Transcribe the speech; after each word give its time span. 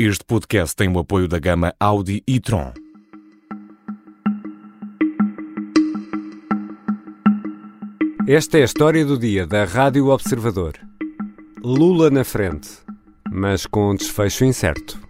Este 0.00 0.24
podcast 0.24 0.76
tem 0.76 0.88
o 0.88 1.00
apoio 1.00 1.26
da 1.26 1.40
gama 1.40 1.74
Audi 1.80 2.22
e 2.24 2.38
Tron. 2.38 2.72
Esta 8.28 8.58
é 8.58 8.62
a 8.62 8.64
história 8.64 9.04
do 9.04 9.18
dia 9.18 9.44
da 9.44 9.64
Rádio 9.64 10.06
Observador. 10.06 10.74
Lula 11.60 12.10
na 12.10 12.22
frente, 12.22 12.68
mas 13.28 13.66
com 13.66 13.90
um 13.90 13.96
desfecho 13.96 14.44
incerto. 14.44 15.07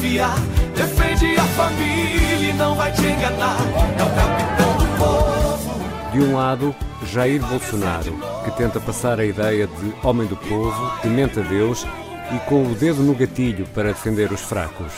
Confiar. 0.00 0.34
Defende 0.74 1.36
a 1.36 1.44
família 1.44 2.50
e 2.50 2.52
não 2.54 2.74
vai 2.74 2.90
te 2.90 3.02
enganar. 3.02 3.58
É 3.98 4.02
o 4.02 4.14
capitão 4.14 4.78
do 4.78 4.98
povo. 4.98 6.10
De 6.12 6.20
um 6.20 6.36
lado, 6.36 6.74
Jair 7.04 7.44
Bolsonaro, 7.44 8.18
que 8.44 8.50
tenta 8.52 8.80
passar 8.80 9.20
a 9.20 9.24
ideia 9.24 9.66
de 9.66 9.94
homem 10.02 10.26
do 10.26 10.36
povo, 10.36 10.92
temente 11.02 11.38
a 11.38 11.42
Deus 11.42 11.86
e 12.34 12.38
com 12.48 12.62
o 12.66 12.74
dedo 12.74 13.02
no 13.02 13.14
gatilho 13.14 13.66
para 13.74 13.88
defender 13.88 14.32
os 14.32 14.40
fracos. 14.40 14.92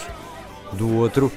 Do 0.73 0.97
outro, 0.97 1.31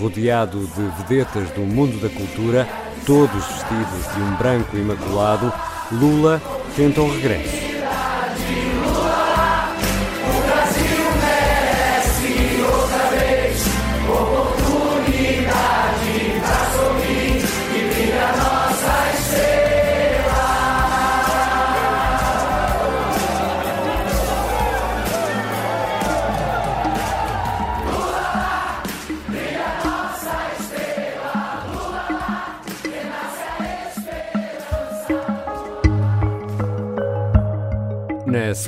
rodeado 0.00 0.58
de 0.58 1.02
vedetas 1.02 1.50
do 1.50 1.60
mundo 1.60 2.00
da 2.00 2.08
cultura, 2.08 2.66
todos 3.04 3.46
vestidos 3.46 4.14
de 4.14 4.20
um 4.22 4.34
branco 4.36 4.76
imaculado, 4.76 5.52
Lula 5.92 6.40
tenta 6.74 7.02
um 7.02 7.12
regresso. 7.12 7.69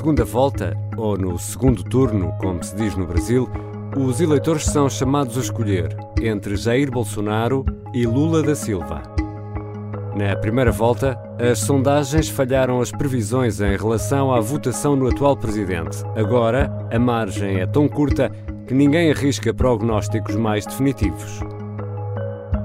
Segunda 0.03 0.25
volta, 0.25 0.77
ou 0.97 1.17
no 1.17 1.39
segundo 1.39 1.81
turno, 1.81 2.33
como 2.37 2.61
se 2.61 2.75
diz 2.75 2.93
no 2.93 3.07
Brasil, 3.07 3.49
os 3.95 4.19
eleitores 4.19 4.65
são 4.65 4.89
chamados 4.89 5.37
a 5.37 5.39
escolher 5.39 5.95
entre 6.21 6.57
Jair 6.57 6.91
Bolsonaro 6.91 7.65
e 7.93 8.05
Lula 8.05 8.43
da 8.43 8.53
Silva. 8.53 9.01
Na 10.13 10.35
primeira 10.35 10.73
volta, 10.73 11.17
as 11.39 11.59
sondagens 11.59 12.27
falharam 12.27 12.81
as 12.81 12.91
previsões 12.91 13.61
em 13.61 13.77
relação 13.77 14.33
à 14.33 14.41
votação 14.41 14.93
no 14.93 15.07
atual 15.07 15.37
presidente. 15.37 16.03
Agora, 16.17 16.69
a 16.91 16.99
margem 16.99 17.61
é 17.61 17.65
tão 17.65 17.87
curta 17.87 18.29
que 18.67 18.73
ninguém 18.73 19.09
arrisca 19.09 19.53
prognósticos 19.53 20.35
mais 20.35 20.65
definitivos. 20.65 21.39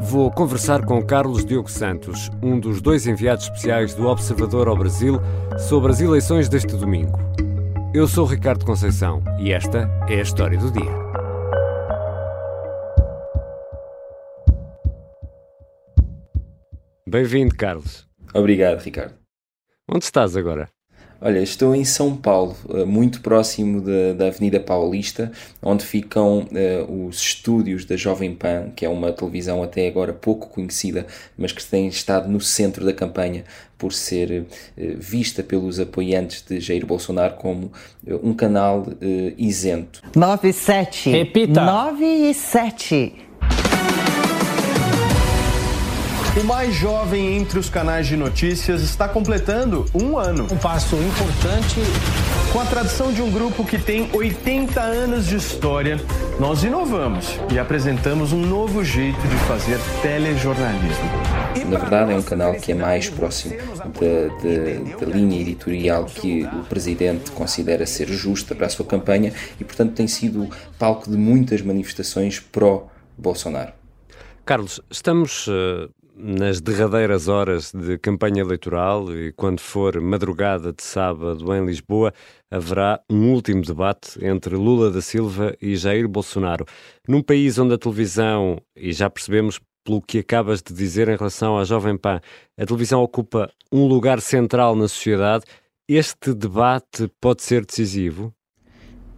Vou 0.00 0.28
conversar 0.32 0.84
com 0.84 1.00
Carlos 1.04 1.44
Diogo 1.44 1.70
Santos, 1.70 2.32
um 2.42 2.58
dos 2.58 2.80
dois 2.80 3.06
enviados 3.06 3.44
especiais 3.44 3.94
do 3.94 4.08
Observador 4.08 4.66
ao 4.66 4.76
Brasil, 4.76 5.20
sobre 5.56 5.92
as 5.92 6.00
eleições 6.00 6.48
deste 6.48 6.74
domingo. 6.74 7.27
Eu 7.94 8.06
sou 8.06 8.26
Ricardo 8.26 8.66
Conceição 8.66 9.24
e 9.40 9.50
esta 9.50 9.88
é 10.10 10.18
a 10.18 10.22
história 10.22 10.58
do 10.58 10.70
dia. 10.70 10.92
Bem-vindo, 17.08 17.56
Carlos. 17.56 18.06
Obrigado, 18.34 18.80
Ricardo. 18.80 19.14
Onde 19.90 20.04
estás 20.04 20.36
agora? 20.36 20.68
Olha, 21.20 21.40
estou 21.40 21.74
em 21.74 21.84
São 21.84 22.16
Paulo, 22.16 22.56
eh, 22.72 22.84
muito 22.84 23.20
próximo 23.20 23.80
da, 23.80 24.12
da 24.16 24.26
Avenida 24.28 24.60
Paulista, 24.60 25.32
onde 25.60 25.84
ficam 25.84 26.46
uh, 26.46 27.06
os 27.06 27.16
estúdios 27.16 27.84
da 27.84 27.96
Jovem 27.96 28.36
Pan, 28.36 28.70
que 28.76 28.86
é 28.86 28.88
uma 28.88 29.10
televisão 29.10 29.60
até 29.60 29.88
agora 29.88 30.12
pouco 30.12 30.48
conhecida, 30.48 31.06
mas 31.36 31.50
que 31.50 31.64
tem 31.64 31.88
estado 31.88 32.28
no 32.28 32.40
centro 32.40 32.84
da 32.84 32.92
campanha 32.92 33.42
por 33.76 33.92
ser 33.92 34.42
uh, 34.42 34.46
vista 34.96 35.42
pelos 35.42 35.80
apoiantes 35.80 36.44
de 36.48 36.60
Jair 36.60 36.86
Bolsonaro 36.86 37.34
como 37.34 37.72
uh, 38.06 38.20
um 38.22 38.32
canal 38.32 38.86
isento. 39.36 40.00
9 40.14 40.48
e 40.48 40.52
7. 40.52 41.10
Repita. 41.10 41.64
9 41.64 42.04
e 42.04 42.32
7. 42.32 43.27
O 46.38 46.44
mais 46.44 46.72
jovem 46.72 47.36
entre 47.36 47.58
os 47.58 47.68
canais 47.68 48.06
de 48.06 48.16
notícias 48.16 48.80
está 48.82 49.08
completando 49.08 49.86
um 49.92 50.16
ano. 50.16 50.46
Um 50.48 50.56
passo 50.56 50.94
importante. 50.94 51.80
Com 52.52 52.60
a 52.60 52.64
tradição 52.64 53.12
de 53.12 53.20
um 53.20 53.28
grupo 53.28 53.64
que 53.64 53.76
tem 53.76 54.08
80 54.12 54.80
anos 54.80 55.26
de 55.26 55.34
história, 55.34 55.98
nós 56.38 56.62
inovamos 56.62 57.26
e 57.52 57.58
apresentamos 57.58 58.32
um 58.32 58.40
novo 58.40 58.84
jeito 58.84 59.20
de 59.20 59.36
fazer 59.48 59.80
telejornalismo. 60.00 61.10
Na 61.68 61.78
verdade, 61.80 62.12
é 62.12 62.14
um 62.14 62.22
canal 62.22 62.54
que 62.54 62.70
é 62.70 62.74
mais 62.76 63.10
próximo 63.10 63.56
da, 63.56 64.96
da, 65.00 65.06
da 65.06 65.12
linha 65.12 65.40
editorial 65.40 66.04
que 66.04 66.44
o 66.44 66.62
presidente 66.68 67.32
considera 67.32 67.84
ser 67.84 68.06
justa 68.06 68.54
para 68.54 68.66
a 68.66 68.70
sua 68.70 68.86
campanha 68.86 69.32
e, 69.58 69.64
portanto, 69.64 69.94
tem 69.94 70.06
sido 70.06 70.48
palco 70.78 71.10
de 71.10 71.16
muitas 71.16 71.62
manifestações 71.62 72.38
pró-Bolsonaro. 72.38 73.72
Carlos, 74.48 74.80
estamos 74.90 75.46
uh, 75.46 75.90
nas 76.20 76.60
derradeiras 76.60 77.28
horas 77.28 77.72
de 77.72 77.96
campanha 77.96 78.40
eleitoral 78.40 79.14
e 79.14 79.32
quando 79.32 79.60
for 79.60 80.00
madrugada 80.00 80.72
de 80.72 80.82
sábado 80.82 81.54
em 81.54 81.64
Lisboa, 81.64 82.12
haverá 82.50 83.00
um 83.08 83.32
último 83.32 83.62
debate 83.62 84.18
entre 84.24 84.56
Lula 84.56 84.90
da 84.90 85.00
Silva 85.00 85.56
e 85.62 85.76
Jair 85.76 86.08
Bolsonaro. 86.08 86.66
Num 87.06 87.22
país 87.22 87.56
onde 87.56 87.74
a 87.74 87.78
televisão, 87.78 88.60
e 88.74 88.92
já 88.92 89.08
percebemos 89.08 89.60
pelo 89.84 90.02
que 90.02 90.18
acabas 90.18 90.60
de 90.60 90.74
dizer 90.74 91.08
em 91.08 91.16
relação 91.16 91.56
à 91.56 91.64
Jovem 91.64 91.96
Pan, 91.96 92.20
a 92.58 92.66
televisão 92.66 93.00
ocupa 93.00 93.48
um 93.70 93.86
lugar 93.86 94.20
central 94.20 94.74
na 94.74 94.88
sociedade, 94.88 95.44
este 95.88 96.34
debate 96.34 97.08
pode 97.20 97.42
ser 97.42 97.64
decisivo? 97.64 98.34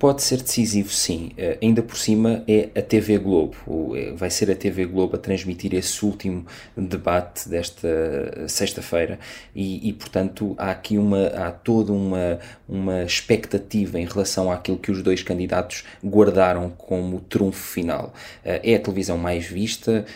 Pode 0.01 0.23
ser 0.23 0.39
decisivo, 0.39 0.89
sim. 0.89 1.33
Uh, 1.37 1.59
ainda 1.63 1.83
por 1.83 1.95
cima 1.99 2.43
é 2.49 2.71
a 2.75 2.81
TV 2.81 3.19
Globo. 3.19 3.55
É, 3.95 4.13
vai 4.13 4.31
ser 4.31 4.51
a 4.51 4.55
TV 4.55 4.87
Globo 4.87 5.17
a 5.17 5.19
transmitir 5.19 5.75
esse 5.75 6.03
último 6.03 6.47
debate 6.75 7.47
desta 7.47 8.49
sexta-feira 8.49 9.19
e, 9.55 9.91
e, 9.91 9.93
portanto, 9.93 10.55
há 10.57 10.71
aqui 10.71 10.97
uma, 10.97 11.27
há 11.27 11.51
toda 11.51 11.93
uma, 11.93 12.39
uma 12.67 13.03
expectativa 13.03 14.01
em 14.01 14.07
relação 14.07 14.51
àquilo 14.51 14.79
que 14.79 14.91
os 14.91 15.03
dois 15.03 15.23
candidatos 15.23 15.85
guardaram 16.03 16.71
como 16.71 17.21
trunfo 17.21 17.61
final. 17.61 18.15
É 18.43 18.77
a 18.77 18.81
televisão 18.81 19.19
mais 19.19 19.45
vista, 19.45 20.07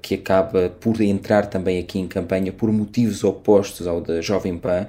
que 0.00 0.14
acaba 0.14 0.70
por 0.80 1.00
entrar 1.02 1.46
também 1.46 1.78
aqui 1.78 1.98
em 1.98 2.08
campanha 2.08 2.50
por 2.50 2.72
motivos 2.72 3.22
opostos 3.24 3.86
ao 3.86 4.00
da 4.00 4.22
Jovem 4.22 4.56
Pan, 4.56 4.86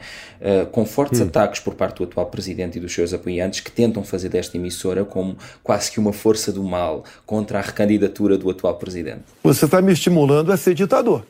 com 0.71 0.85
fortes 0.85 1.19
hum. 1.19 1.25
ataques 1.25 1.59
por 1.59 1.75
parte 1.75 1.97
do 1.97 2.05
atual 2.05 2.27
presidente 2.27 2.77
e 2.77 2.81
dos 2.81 2.93
seus 2.93 3.13
apoiantes 3.13 3.59
que 3.59 3.71
tentam 3.71 4.03
fazer 4.03 4.28
desta 4.29 4.55
emissora 4.55 5.03
como 5.03 5.35
quase 5.63 5.91
que 5.91 5.99
uma 5.99 6.13
força 6.13 6.51
do 6.51 6.63
mal 6.63 7.03
contra 7.25 7.59
a 7.59 7.61
recandidatura 7.61 8.37
do 8.37 8.49
atual 8.49 8.75
presidente. 8.75 9.23
Você 9.43 9.65
está 9.65 9.81
me 9.81 9.91
estimulando 9.91 10.51
a 10.51 10.57
ser 10.57 10.73
ditador. 10.73 11.25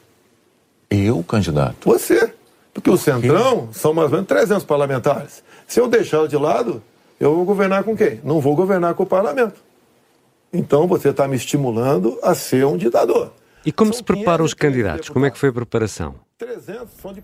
Eu, 0.89 1.23
candidato? 1.23 1.89
Você. 1.89 2.33
Porque 2.73 2.89
o 2.89 2.97
Centrão 2.97 3.69
são 3.71 3.93
mais 3.93 4.07
ou 4.07 4.13
menos 4.13 4.27
300 4.27 4.63
parlamentares. 4.63 5.43
Se 5.67 5.79
eu 5.79 5.87
deixá-lo 5.87 6.27
de 6.27 6.37
lado, 6.37 6.81
eu 7.19 7.35
vou 7.35 7.45
governar 7.45 7.83
com 7.83 7.95
quem? 7.95 8.19
Não 8.23 8.39
vou 8.39 8.55
governar 8.55 8.93
com 8.93 9.03
o 9.03 9.05
parlamento. 9.05 9.59
Então 10.51 10.87
você 10.87 11.09
está 11.09 11.27
me 11.27 11.35
estimulando 11.35 12.17
a 12.23 12.33
ser 12.33 12.65
um 12.65 12.77
ditador. 12.77 13.31
E 13.65 13.71
como 13.71 13.93
se 13.93 14.03
preparam 14.03 14.45
os 14.45 14.53
candidatos? 14.53 15.09
Como 15.09 15.25
é 15.25 15.31
que 15.31 15.37
foi 15.37 15.49
a 15.49 15.53
preparação? 15.53 16.15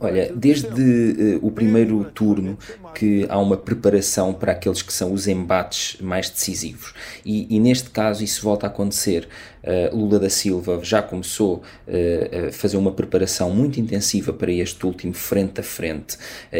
Olha, 0.01 0.29
desde 0.35 1.39
uh, 1.41 1.45
o 1.45 1.49
primeiro 1.49 2.03
turno 2.13 2.57
que 2.93 3.25
há 3.29 3.39
uma 3.39 3.55
preparação 3.55 4.33
para 4.33 4.51
aqueles 4.51 4.81
que 4.81 4.91
são 4.91 5.13
os 5.13 5.25
embates 5.25 5.97
mais 6.01 6.29
decisivos. 6.29 6.93
E, 7.25 7.55
e 7.55 7.57
neste 7.57 7.89
caso 7.91 8.25
isso 8.25 8.43
volta 8.43 8.67
a 8.67 8.69
acontecer. 8.69 9.29
Uh, 9.63 9.95
Lula 9.95 10.19
da 10.19 10.29
Silva 10.29 10.81
já 10.83 11.01
começou 11.01 11.63
uh, 11.87 12.47
a 12.49 12.51
fazer 12.51 12.75
uma 12.75 12.91
preparação 12.91 13.49
muito 13.51 13.79
intensiva 13.79 14.33
para 14.33 14.51
este 14.51 14.85
último 14.85 15.13
frente 15.13 15.61
a 15.61 15.63
frente. 15.63 16.17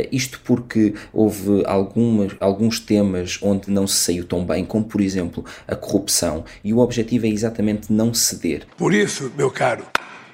isto 0.10 0.40
porque 0.46 0.94
houve 1.12 1.62
algumas, 1.66 2.36
alguns 2.40 2.80
temas 2.80 3.38
onde 3.42 3.70
não 3.70 3.86
se 3.86 3.98
saiu 3.98 4.24
tão 4.24 4.46
bem, 4.46 4.64
como 4.64 4.86
por 4.86 5.02
exemplo 5.02 5.44
a 5.68 5.76
corrupção, 5.76 6.46
e 6.64 6.74
o 6.74 6.80
objetivo 6.80 7.26
é 7.26 7.30
exatamente 7.30 7.92
não 7.92 8.14
ceder. 8.14 8.66
Por 8.78 8.94
isso, 8.94 9.32
meu 9.36 9.52
caro, 9.52 9.86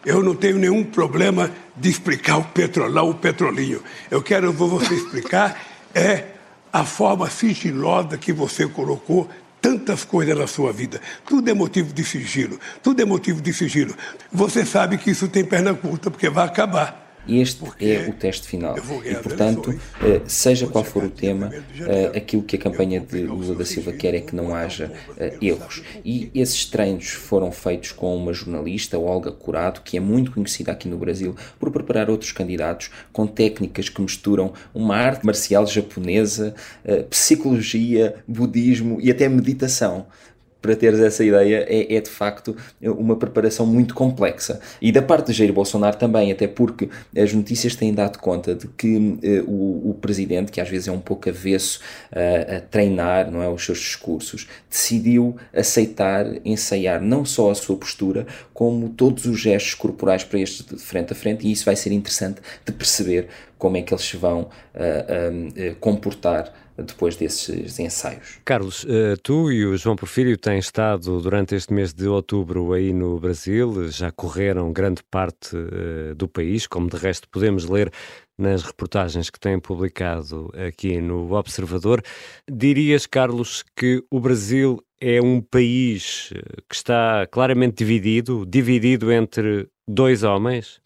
eu 0.05 0.23
não 0.23 0.35
tenho 0.35 0.57
nenhum 0.57 0.83
problema 0.83 1.51
de 1.75 1.89
explicar 1.89 2.37
o 2.37 2.43
petrolão, 2.43 3.09
o 3.09 3.15
petrolinho. 3.15 3.81
Eu 4.09 4.21
quero 4.21 4.51
você 4.51 4.93
explicar 4.93 5.59
é 5.93 6.25
a 6.71 6.85
forma 6.85 7.29
sigilosa 7.29 8.17
que 8.17 8.31
você 8.31 8.67
colocou 8.67 9.29
tantas 9.61 10.03
coisas 10.03 10.37
na 10.37 10.47
sua 10.47 10.73
vida. 10.73 10.99
Tudo 11.25 11.49
é 11.49 11.53
motivo 11.53 11.93
de 11.93 12.03
sigilo. 12.03 12.59
Tudo 12.81 13.01
é 13.01 13.05
motivo 13.05 13.41
de 13.41 13.53
sigilo. 13.53 13.95
Você 14.31 14.65
sabe 14.65 14.97
que 14.97 15.11
isso 15.11 15.27
tem 15.27 15.45
perna 15.45 15.73
curta, 15.73 16.09
porque 16.09 16.29
vai 16.29 16.45
acabar. 16.45 17.00
Este 17.27 17.63
é 17.79 18.09
o 18.09 18.13
teste 18.13 18.47
final. 18.47 18.75
E, 19.05 19.15
portanto, 19.15 19.73
eh, 20.01 20.21
seja 20.25 20.67
qual 20.67 20.83
for 20.83 21.03
o 21.03 21.09
tema, 21.09 21.51
eh, 21.79 22.17
aquilo 22.17 22.43
que 22.43 22.55
a 22.55 22.59
campanha 22.59 22.99
de 22.99 23.23
Lula 23.23 23.55
da 23.55 23.65
Silva 23.65 23.93
quer 23.93 24.15
é 24.15 24.21
que 24.21 24.35
não 24.35 24.55
haja 24.55 24.91
eh, 25.17 25.37
erros. 25.41 25.83
E 26.03 26.31
esses 26.33 26.65
treinos 26.65 27.09
foram 27.09 27.51
feitos 27.51 27.91
com 27.91 28.15
uma 28.15 28.33
jornalista, 28.33 28.97
Olga 28.97 29.31
Curado, 29.31 29.81
que 29.81 29.97
é 29.97 29.99
muito 29.99 30.31
conhecida 30.31 30.71
aqui 30.71 30.87
no 30.87 30.97
Brasil 30.97 31.35
por 31.59 31.71
preparar 31.71 32.09
outros 32.09 32.31
candidatos 32.31 32.89
com 33.13 33.27
técnicas 33.27 33.87
que 33.87 34.01
misturam 34.01 34.53
uma 34.73 34.95
arte 34.95 35.25
marcial 35.25 35.65
japonesa, 35.67 36.55
psicologia, 37.09 38.15
budismo 38.27 38.99
e 38.99 39.11
até 39.11 39.29
meditação 39.29 40.07
para 40.61 40.75
teres 40.75 40.99
essa 40.99 41.23
ideia, 41.23 41.65
é, 41.67 41.95
é, 41.95 41.99
de 41.99 42.09
facto 42.09 42.55
uma 42.81 43.15
preparação 43.15 43.65
muito 43.65 43.93
complexa. 43.95 44.59
E 44.81 44.91
da 44.91 45.01
parte 45.01 45.27
de 45.27 45.33
Jair 45.33 45.51
Bolsonaro 45.51 45.97
também, 45.97 46.31
até 46.31 46.47
porque 46.47 46.89
as 47.17 47.33
notícias 47.33 47.75
têm 47.75 47.93
dado 47.93 48.19
conta 48.19 48.53
de 48.53 48.67
que 48.67 48.95
uh, 48.95 49.49
o, 49.49 49.89
o, 49.89 49.93
presidente, 49.95 50.51
que 50.51 50.61
às 50.61 50.69
vezes 50.69 50.87
é 50.87 50.91
um 50.91 50.99
pouco 50.99 51.29
avesso 51.29 51.79
uh, 52.11 52.57
a 52.57 52.59
treinar 52.61 53.31
não 53.31 53.41
é, 53.41 53.49
os 53.49 53.65
seus 53.65 53.79
discursos, 53.79 54.47
decidiu 54.69 55.35
aceitar 55.53 56.25
ensaiar 56.45 57.01
não 57.01 57.25
só 57.25 57.49
a 57.49 57.55
sua 57.55 57.75
postura, 57.75 58.27
como 58.53 58.89
todos 58.89 59.25
os 59.25 59.39
gestos 59.39 59.73
corporais 59.73 60.23
para 60.23 60.39
este 60.39 60.63
de 60.63 60.81
frente 60.81 61.13
a 61.13 61.15
frente, 61.15 61.47
e 61.47 61.51
isso 61.51 61.65
vai 61.65 61.75
ser 61.75 61.91
interessante 61.91 62.41
de 62.65 62.71
perceber 62.71 63.27
como 63.57 63.77
é 63.77 63.81
que 63.81 63.93
eles 63.93 64.03
se 64.03 64.17
vão 64.17 64.41
uh, 64.41 65.75
comportar 65.79 66.51
depois 66.77 67.15
desses 67.15 67.79
ensaios. 67.79 68.39
Carlos, 68.45 68.85
eh, 68.87 69.15
tu 69.21 69.51
e 69.51 69.65
o 69.65 69.77
João 69.77 69.95
Porfírio 69.95 70.37
têm 70.37 70.57
estado 70.57 71.19
durante 71.21 71.55
este 71.55 71.73
mês 71.73 71.93
de 71.93 72.07
outubro 72.07 72.73
aí 72.73 72.93
no 72.93 73.19
Brasil, 73.19 73.89
já 73.89 74.11
correram 74.11 74.71
grande 74.71 75.01
parte 75.09 75.55
eh, 75.55 76.13
do 76.15 76.27
país, 76.27 76.67
como 76.67 76.89
de 76.89 76.97
resto 76.97 77.27
podemos 77.29 77.65
ler 77.65 77.91
nas 78.37 78.63
reportagens 78.63 79.29
que 79.29 79.39
têm 79.39 79.59
publicado 79.59 80.51
aqui 80.67 80.99
no 80.99 81.31
Observador. 81.33 82.01
Dirias, 82.49 83.05
Carlos, 83.05 83.63
que 83.75 84.03
o 84.09 84.19
Brasil 84.19 84.83
é 84.99 85.21
um 85.21 85.41
país 85.41 86.29
eh, 86.33 86.41
que 86.67 86.75
está 86.75 87.27
claramente 87.29 87.75
dividido, 87.75 88.45
dividido 88.45 89.11
entre 89.11 89.67
dois 89.87 90.23
homens? 90.23 90.79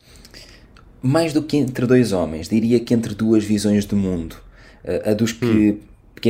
Mais 1.02 1.34
do 1.34 1.44
que 1.44 1.58
entre 1.58 1.86
dois 1.86 2.12
homens, 2.12 2.50
diria 2.50 2.80
que 2.80 2.94
entre 2.94 3.14
duas 3.14 3.44
visões 3.44 3.86
do 3.86 3.96
mundo 3.96 4.45
a 5.06 5.14
dos 5.14 5.32
que 5.32 5.80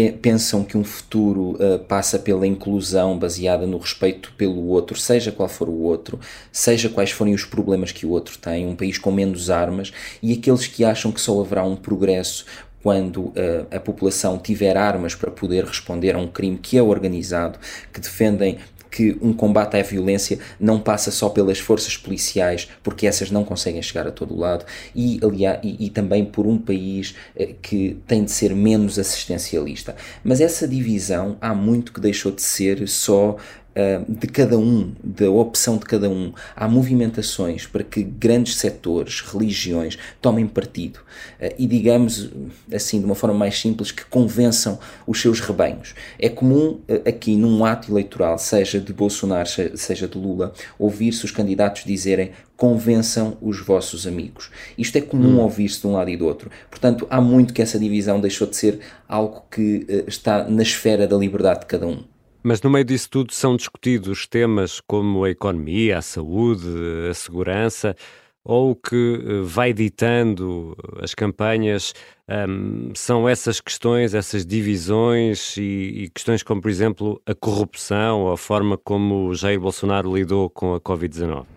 hum. 0.01 0.17
pensam 0.21 0.63
que 0.63 0.77
um 0.77 0.83
futuro 0.83 1.51
uh, 1.51 1.79
passa 1.87 2.19
pela 2.19 2.45
inclusão 2.45 3.17
baseada 3.17 3.65
no 3.65 3.77
respeito 3.77 4.33
pelo 4.37 4.67
outro, 4.67 4.97
seja 4.97 5.31
qual 5.31 5.47
for 5.47 5.69
o 5.69 5.81
outro, 5.81 6.19
seja 6.51 6.89
quais 6.89 7.11
forem 7.11 7.33
os 7.33 7.45
problemas 7.45 7.91
que 7.91 8.05
o 8.05 8.09
outro 8.09 8.37
tem, 8.37 8.65
um 8.67 8.75
país 8.75 8.97
com 8.97 9.11
menos 9.11 9.49
armas, 9.49 9.93
e 10.21 10.33
aqueles 10.33 10.67
que 10.67 10.83
acham 10.83 11.11
que 11.11 11.21
só 11.21 11.39
haverá 11.39 11.63
um 11.63 11.75
progresso 11.75 12.45
quando 12.85 13.21
uh, 13.21 13.33
a 13.71 13.79
população 13.79 14.37
tiver 14.37 14.77
armas 14.77 15.15
para 15.15 15.31
poder 15.31 15.65
responder 15.65 16.13
a 16.13 16.19
um 16.19 16.27
crime 16.27 16.55
que 16.55 16.77
é 16.77 16.83
organizado, 16.83 17.57
que 17.91 17.99
defendem 17.99 18.59
que 18.95 19.17
um 19.21 19.33
combate 19.33 19.75
à 19.75 19.81
violência 19.83 20.39
não 20.57 20.79
passa 20.79 21.11
só 21.11 21.27
pelas 21.27 21.59
forças 21.59 21.97
policiais, 21.97 22.69
porque 22.81 23.05
essas 23.05 23.29
não 23.29 23.43
conseguem 23.43 23.81
chegar 23.81 24.07
a 24.07 24.11
todo 24.11 24.33
o 24.33 24.39
lado, 24.39 24.63
e, 24.95 25.19
aliás, 25.21 25.59
e, 25.61 25.87
e 25.87 25.89
também 25.89 26.23
por 26.23 26.47
um 26.47 26.57
país 26.57 27.13
eh, 27.35 27.55
que 27.61 27.97
tem 28.07 28.23
de 28.23 28.31
ser 28.31 28.55
menos 28.55 28.97
assistencialista. 28.97 29.97
Mas 30.23 30.39
essa 30.39 30.65
divisão 30.65 31.35
há 31.41 31.53
muito 31.53 31.91
que 31.91 31.99
deixou 31.99 32.31
de 32.31 32.41
ser 32.41 32.87
só 32.87 33.35
uh, 33.75 34.05
de 34.11 34.27
cada 34.27 34.57
um, 34.57 34.93
da 35.03 35.29
opção 35.29 35.77
de 35.77 35.85
cada 35.85 36.09
um. 36.09 36.33
Há 36.55 36.67
movimentações 36.67 37.67
para 37.67 37.83
que 37.83 38.03
grandes 38.03 38.55
setores, 38.55 39.21
religiões, 39.21 39.97
tomem 40.21 40.47
partido 40.47 40.97
uh, 40.97 41.53
e, 41.57 41.67
digamos 41.67 42.31
assim, 42.73 42.99
de 42.99 43.05
uma 43.05 43.15
forma 43.15 43.37
mais 43.37 43.59
simples, 43.59 43.91
que 43.91 44.05
convençam 44.05 44.79
os 45.05 45.21
seus 45.21 45.39
rebanhos. 45.39 45.93
É 46.19 46.29
comum 46.29 46.79
uh, 46.89 47.07
aqui, 47.07 47.35
num 47.35 47.65
ato 47.65 47.91
eleitoral, 47.91 48.37
seja 48.37 48.79
de 48.79 48.93
Bolsonaro, 48.93 49.47
seja 49.75 50.07
de 50.07 50.17
Lula, 50.17 50.53
ouvir-se 50.79 51.25
os 51.25 51.31
candidatos 51.31 51.83
dizerem 51.85 52.31
convençam 52.55 53.37
os 53.41 53.59
vossos 53.59 54.07
amigos. 54.07 54.49
Isto 54.77 54.97
é 54.97 55.01
comum 55.01 55.39
hum. 55.39 55.41
ouvir-se 55.41 55.81
de 55.81 55.87
um 55.87 55.91
lado 55.93 56.09
e 56.09 56.15
do 56.15 56.25
outro. 56.25 56.49
Portanto, 56.69 57.05
há 57.09 57.19
muito 57.19 57.53
que 57.53 57.61
essa 57.61 57.77
divisão 57.77 58.21
deixou 58.21 58.47
de 58.47 58.55
ser 58.55 58.79
algo 59.07 59.43
que 59.51 59.85
uh, 59.89 60.07
está 60.07 60.45
na 60.45 60.63
esfera 60.63 61.05
da 61.07 61.17
liberdade 61.17 61.61
de 61.61 61.65
cada 61.65 61.85
um. 61.85 62.14
Mas 62.47 62.61
no 62.61 62.69
meio 62.69 62.85
disso 62.85 63.09
tudo 63.09 63.33
são 63.33 63.55
discutidos 63.55 64.27
temas 64.27 64.79
como 64.79 65.23
a 65.23 65.31
economia, 65.31 65.97
a 65.97 66.01
saúde, 66.03 66.67
a 67.09 67.13
segurança, 67.15 67.95
ou 68.43 68.69
o 68.69 68.75
que 68.75 68.95
eh, 68.95 69.41
vai 69.41 69.73
ditando 69.73 70.77
as 71.01 71.15
campanhas 71.15 71.91
um, 72.29 72.91
são 72.93 73.27
essas 73.27 73.59
questões, 73.59 74.13
essas 74.13 74.45
divisões 74.45 75.57
e, 75.57 76.03
e, 76.03 76.09
questões 76.11 76.43
como, 76.43 76.61
por 76.61 76.69
exemplo, 76.69 77.19
a 77.25 77.33
corrupção 77.33 78.21
ou 78.21 78.31
a 78.31 78.37
forma 78.37 78.77
como 78.77 79.33
Jair 79.33 79.59
Bolsonaro 79.59 80.15
lidou 80.15 80.47
com 80.47 80.75
a 80.75 80.79
Covid-19? 80.79 81.54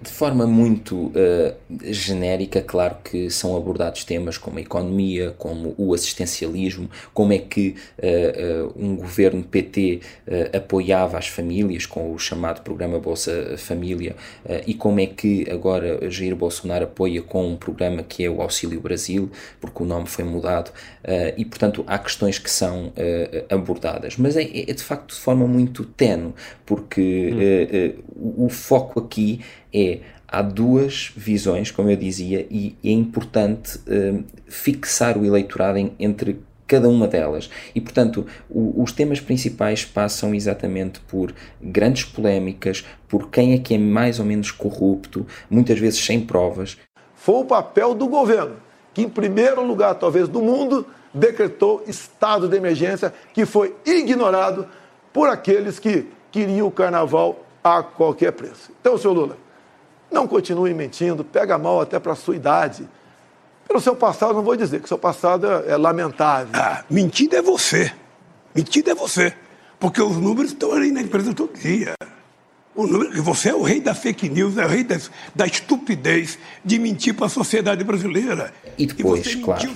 De 0.00 0.10
forma 0.10 0.46
muito 0.46 1.06
uh, 1.06 1.54
genérica, 1.82 2.62
claro 2.62 2.98
que 3.02 3.28
são 3.30 3.56
abordados 3.56 4.04
temas 4.04 4.38
como 4.38 4.58
a 4.58 4.60
economia, 4.60 5.34
como 5.36 5.74
o 5.76 5.92
assistencialismo, 5.92 6.88
como 7.12 7.32
é 7.32 7.38
que 7.38 7.74
uh, 7.98 8.68
uh, 8.68 8.72
um 8.76 8.94
governo 8.94 9.42
PT 9.42 10.00
apoiava 10.56 11.18
as 11.18 11.26
famílias 11.26 11.84
com 11.84 12.12
o 12.12 12.18
chamado 12.18 12.62
programa 12.62 12.98
Bolsa 12.98 13.56
Família 13.58 14.14
e 14.66 14.74
como 14.74 15.00
é 15.00 15.06
que 15.06 15.48
agora 15.50 16.10
Jair 16.10 16.34
Bolsonaro 16.34 16.84
apoia 16.84 17.20
com 17.22 17.48
um 17.48 17.56
programa 17.56 18.02
que 18.02 18.24
é 18.24 18.30
o 18.30 18.40
Auxílio 18.40 18.80
Brasil, 18.80 19.30
porque 19.60 19.82
o 19.82 19.86
nome 19.86 20.06
foi 20.06 20.24
mudado, 20.24 20.70
e 21.36 21.44
portanto 21.44 21.84
há 21.86 21.98
questões 21.98 22.38
que 22.38 22.50
são 22.50 22.92
abordadas, 23.50 24.16
mas 24.16 24.36
é, 24.36 24.42
é, 24.42 24.72
de 24.72 24.82
facto 24.82 25.14
de 25.14 25.20
forma 25.20 25.46
muito 25.46 25.84
tenue, 25.84 26.32
porque 26.64 28.02
hum. 28.16 28.40
o, 28.40 28.46
o 28.46 28.48
foco 28.48 29.00
aqui 29.00 29.40
é 29.72 30.00
há 30.26 30.40
duas 30.40 31.12
visões, 31.14 31.70
como 31.70 31.90
eu 31.90 31.96
dizia, 31.96 32.46
e 32.50 32.74
é 32.82 32.90
importante 32.90 33.78
uh, 33.78 34.24
fixar 34.46 35.18
o 35.18 35.26
eleitorado 35.26 35.76
em, 35.76 35.92
entre 35.98 36.40
cada 36.66 36.88
uma 36.88 37.06
delas. 37.06 37.50
E, 37.74 37.80
portanto, 37.82 38.26
o, 38.48 38.82
os 38.82 38.92
temas 38.92 39.20
principais 39.20 39.84
passam 39.84 40.34
exatamente 40.34 41.00
por 41.00 41.34
grandes 41.60 42.04
polémicas, 42.04 42.82
por 43.06 43.28
quem 43.28 43.52
é 43.52 43.58
que 43.58 43.74
é 43.74 43.78
mais 43.78 44.18
ou 44.18 44.24
menos 44.24 44.50
corrupto, 44.50 45.26
muitas 45.50 45.78
vezes 45.78 46.02
sem 46.02 46.18
provas. 46.18 46.78
Foi 47.14 47.34
o 47.34 47.44
papel 47.44 47.94
do 47.94 48.08
governo, 48.08 48.56
que, 48.94 49.02
em 49.02 49.08
primeiro 49.08 49.62
lugar, 49.62 49.94
talvez 49.96 50.28
do 50.28 50.40
mundo, 50.40 50.86
decretou 51.12 51.84
estado 51.86 52.48
de 52.48 52.56
emergência, 52.56 53.12
que 53.34 53.44
foi 53.44 53.76
ignorado 53.84 54.66
por 55.12 55.28
aqueles 55.28 55.78
que 55.78 56.06
queriam 56.30 56.66
o 56.66 56.70
carnaval 56.70 57.44
a 57.62 57.82
qualquer 57.82 58.32
preço. 58.32 58.72
Então, 58.80 58.96
senhor 58.96 59.12
Lula, 59.12 59.36
não 60.12 60.28
continue 60.28 60.74
mentindo, 60.74 61.24
pega 61.24 61.58
mal 61.58 61.80
até 61.80 61.98
para 61.98 62.12
a 62.12 62.16
sua 62.16 62.36
idade. 62.36 62.88
Pelo 63.66 63.80
seu 63.80 63.96
passado, 63.96 64.34
não 64.34 64.42
vou 64.42 64.56
dizer 64.56 64.80
que 64.80 64.88
seu 64.88 64.98
passado 64.98 65.46
é, 65.46 65.70
é 65.70 65.76
lamentável. 65.76 66.50
Ah, 66.52 66.84
mentira 66.90 67.38
é 67.38 67.42
você. 67.42 67.92
Mentira 68.54 68.92
é 68.92 68.94
você. 68.94 69.34
Porque 69.80 70.00
os 70.00 70.16
números 70.16 70.52
estão 70.52 70.72
ali 70.72 70.92
na 70.92 71.00
empresa 71.00 71.32
todo 71.32 71.58
dia. 71.58 71.94
Você 72.74 73.50
é 73.50 73.54
o 73.54 73.62
rei 73.62 73.80
da 73.80 73.94
fake 73.94 74.30
news, 74.30 74.56
é 74.56 74.64
o 74.64 74.68
rei 74.68 74.82
da, 74.82 74.98
da 75.34 75.46
estupidez 75.46 76.38
de 76.64 76.78
mentir 76.78 77.14
para 77.14 77.26
a 77.26 77.28
sociedade 77.28 77.84
brasileira. 77.84 78.52
E 78.78 78.86
depois, 78.86 79.26
e 79.26 79.36
claro, 79.36 79.68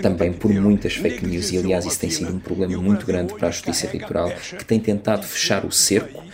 também 0.00 0.32
por 0.32 0.50
muitas 0.54 0.94
fake 0.94 1.26
news, 1.26 1.52
e 1.52 1.58
aliás 1.58 1.84
isso 1.84 1.98
tem 1.98 2.08
sido 2.08 2.34
um 2.34 2.38
problema 2.38 2.80
muito 2.80 3.04
grande 3.04 3.34
para 3.34 3.48
a 3.48 3.50
Justiça 3.50 3.86
Eleitoral, 3.86 4.30
que 4.30 4.64
tem 4.64 4.80
tentado 4.80 5.26
fechar 5.26 5.66
o 5.66 5.70
cerco 5.70 6.24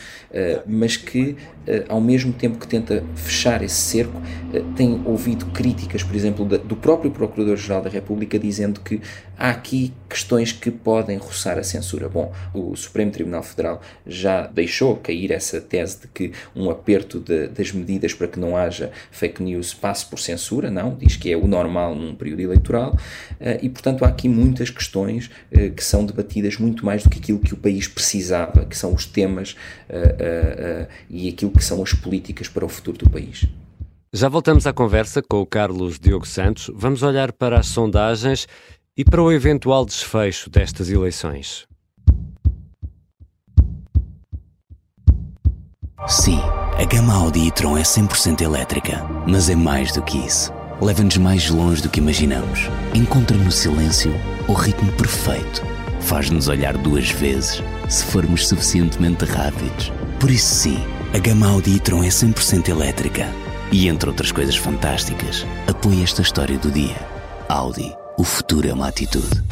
mas 0.67 0.97
que, 0.97 1.37
eh, 1.67 1.85
ao 1.89 2.01
mesmo 2.01 2.33
tempo 2.33 2.59
que 2.59 2.67
tenta 2.67 3.05
fechar 3.15 3.63
esse 3.63 3.77
cerco, 3.77 4.21
eh, 4.53 4.63
tem 4.77 5.01
ouvido 5.05 5.47
críticas, 5.47 6.03
por 6.03 6.15
exemplo, 6.15 6.45
do 6.45 6.77
próprio 6.77 7.11
Procurador-Geral 7.11 7.83
da 7.83 7.89
República, 7.89 8.39
dizendo 8.39 8.81
que 8.81 9.01
há 9.39 9.51
aqui 9.51 9.93
questões 10.09 10.53
que 10.53 10.71
podem 10.71 11.17
roçar 11.17 11.59
a 11.59 11.63
censura. 11.63 12.09
Bom, 12.09 12.33
o 12.53 12.75
Supremo 12.77 13.11
Tribunal 13.11 13.43
Federal 13.43 13.81
já 14.07 14.47
deixou 14.47 14.97
cair 14.97 15.31
essa 15.31 15.61
tese 15.61 16.03
de 16.03 16.09
que 16.09 16.33
um 16.55 16.69
aperto 16.71 17.21
de, 17.21 17.49
das 17.49 17.73
medidas 17.73 18.13
para 18.13 18.29
que 18.29 18.39
não 18.39 18.57
haja 18.57 18.91
fake 19.11 19.43
news 19.43 19.73
passe 19.73 20.05
por 20.07 20.19
censura, 20.19 20.71
não, 20.71 20.95
diz 20.95 21.17
que 21.17 21.33
é 21.33 21.37
o 21.37 21.47
normal 21.47 21.95
num 21.95 22.15
período 22.15 22.41
eleitoral, 22.41 22.97
e 23.61 23.69
portanto 23.69 24.05
há 24.05 24.09
aqui 24.09 24.29
muitas 24.29 24.71
questões 24.71 25.31
que 25.77 25.83
são 25.83 26.07
debatidas 26.07 26.57
muito 26.59 26.85
mais 26.87 27.03
do 27.03 27.11
que 27.11 27.19
aquilo 27.19 27.39
que 27.39 27.53
o 27.53 27.57
país 27.57 27.89
precisava, 27.89 28.65
que 28.65 28.77
são 28.77 28.95
os 28.95 29.05
temas 29.05 29.57
uh, 30.25 30.89
e 31.09 31.29
aquilo 31.29 31.51
que 31.51 31.65
são 31.65 31.83
as 31.83 31.93
políticas 31.93 32.49
para 32.49 32.65
o 32.65 32.69
futuro 32.69 32.99
do 32.99 33.11
país. 33.11 33.47
Já 34.13 34.29
voltamos 34.29 34.67
à 34.67 34.73
conversa 34.73 35.21
com 35.23 35.41
o 35.41 35.47
Carlos 35.47 35.99
Diogo 35.99 36.27
Santos. 36.27 36.71
Vamos 36.75 37.03
olhar 37.03 37.33
para 37.33 37.59
as 37.59 37.67
sondagens 37.67 38.47
e 38.97 39.05
para 39.05 39.21
o 39.21 39.33
eventual 39.33 39.85
desfecho 39.85 40.49
destas 40.49 40.89
eleições. 40.89 41.67
Sim, 46.07 46.39
a 46.79 46.85
gama 46.85 47.15
Audi 47.15 47.49
e-tron 47.49 47.79
é 47.79 47.83
100% 47.83 48.43
elétrica, 48.43 49.05
mas 49.27 49.49
é 49.49 49.57
mais 49.57 49.91
do 49.93 50.03
que 50.03 50.19
isso. 50.19 50.53
Leva-nos 50.81 51.17
mais 51.17 51.49
longe 51.51 51.83
do 51.83 51.89
que 51.89 51.99
imaginamos. 51.99 52.69
Encontra 52.95 53.37
no 53.37 53.51
silêncio 53.51 54.13
o 54.47 54.53
ritmo 54.53 54.93
perfeito. 54.93 55.63
Faz-nos 56.03 56.47
olhar 56.47 56.77
duas 56.77 57.11
vezes 57.11 57.63
se 57.89 58.05
formos 58.05 58.47
suficientemente 58.47 59.25
rápidos. 59.25 59.91
Por 60.21 60.31
isso, 60.31 60.55
sim, 60.55 60.77
a 61.13 61.19
gama 61.19 61.49
Audi 61.49 61.77
e-tron 61.77 62.03
é 62.03 62.09
100% 62.09 62.69
elétrica. 62.69 63.27
E 63.73 63.89
entre 63.89 64.09
outras 64.09 64.33
coisas 64.33 64.57
fantásticas, 64.57 65.45
apoia 65.69 66.03
esta 66.03 66.23
história 66.23 66.57
do 66.59 66.71
dia. 66.71 66.97
Audi, 67.49 67.95
o 68.17 68.25
futuro 68.25 68.69
é 68.69 68.73
uma 68.73 68.89
atitude. 68.89 69.43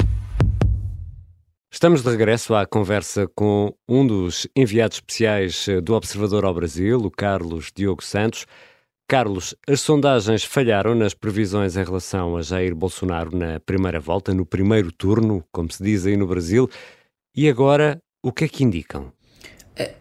Estamos 1.71 2.03
de 2.03 2.11
regresso 2.11 2.55
à 2.55 2.67
conversa 2.67 3.27
com 3.35 3.75
um 3.89 4.07
dos 4.07 4.47
enviados 4.55 4.99
especiais 4.99 5.67
do 5.83 5.95
Observador 5.95 6.45
ao 6.45 6.55
Brasil, 6.55 6.99
o 7.01 7.11
Carlos 7.11 7.73
Diogo 7.75 8.05
Santos. 8.05 8.47
Carlos, 9.09 9.55
as 9.69 9.81
sondagens 9.81 10.45
falharam 10.45 10.95
nas 10.95 11.13
previsões 11.13 11.77
em 11.77 11.85
relação 11.85 12.37
a 12.37 12.43
Jair 12.43 12.75
Bolsonaro 12.75 13.37
na 13.37 13.59
primeira 13.61 13.99
volta, 13.99 14.33
no 14.33 14.47
primeiro 14.47 14.93
turno, 14.93 15.45
como 15.51 15.71
se 15.71 15.83
diz 15.83 16.07
aí 16.07 16.17
no 16.17 16.27
Brasil. 16.27 16.69
E 17.35 17.49
agora, 17.49 17.99
o 18.23 18.33
que 18.33 18.45
é 18.45 18.49
que 18.49 18.65
indicam? 18.65 19.13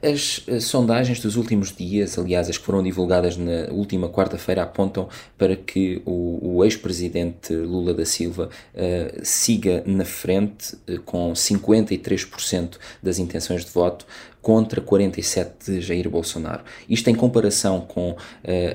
As, 0.03 0.43
as, 0.53 0.65
sondagens 0.65 1.21
dos 1.21 1.37
últimos 1.37 1.73
dias, 1.73 2.19
aliás, 2.19 2.49
as 2.49 2.57
que 2.57 2.65
foram 2.65 2.83
divulgadas 2.83 3.37
na 3.37 3.71
última 3.71 4.09
quarta-feira, 4.09 4.63
apontam 4.63 5.07
para 5.37 5.55
que 5.55 6.01
o, 6.05 6.57
o 6.57 6.65
ex-presidente 6.65 7.53
Lula 7.53 7.93
da 7.93 8.03
Silva 8.03 8.49
uh, 8.73 9.19
siga 9.23 9.81
na 9.85 10.03
frente 10.03 10.75
uh, 10.89 10.99
com 11.05 11.31
53% 11.31 12.77
das 13.01 13.17
intenções 13.17 13.63
de 13.63 13.71
voto, 13.71 14.05
contra 14.41 14.81
47 14.81 15.71
de 15.71 15.81
Jair 15.81 16.09
Bolsonaro. 16.09 16.63
Isto 16.89 17.09
em 17.09 17.15
comparação 17.15 17.81
com 17.81 18.11
uh, 18.11 18.17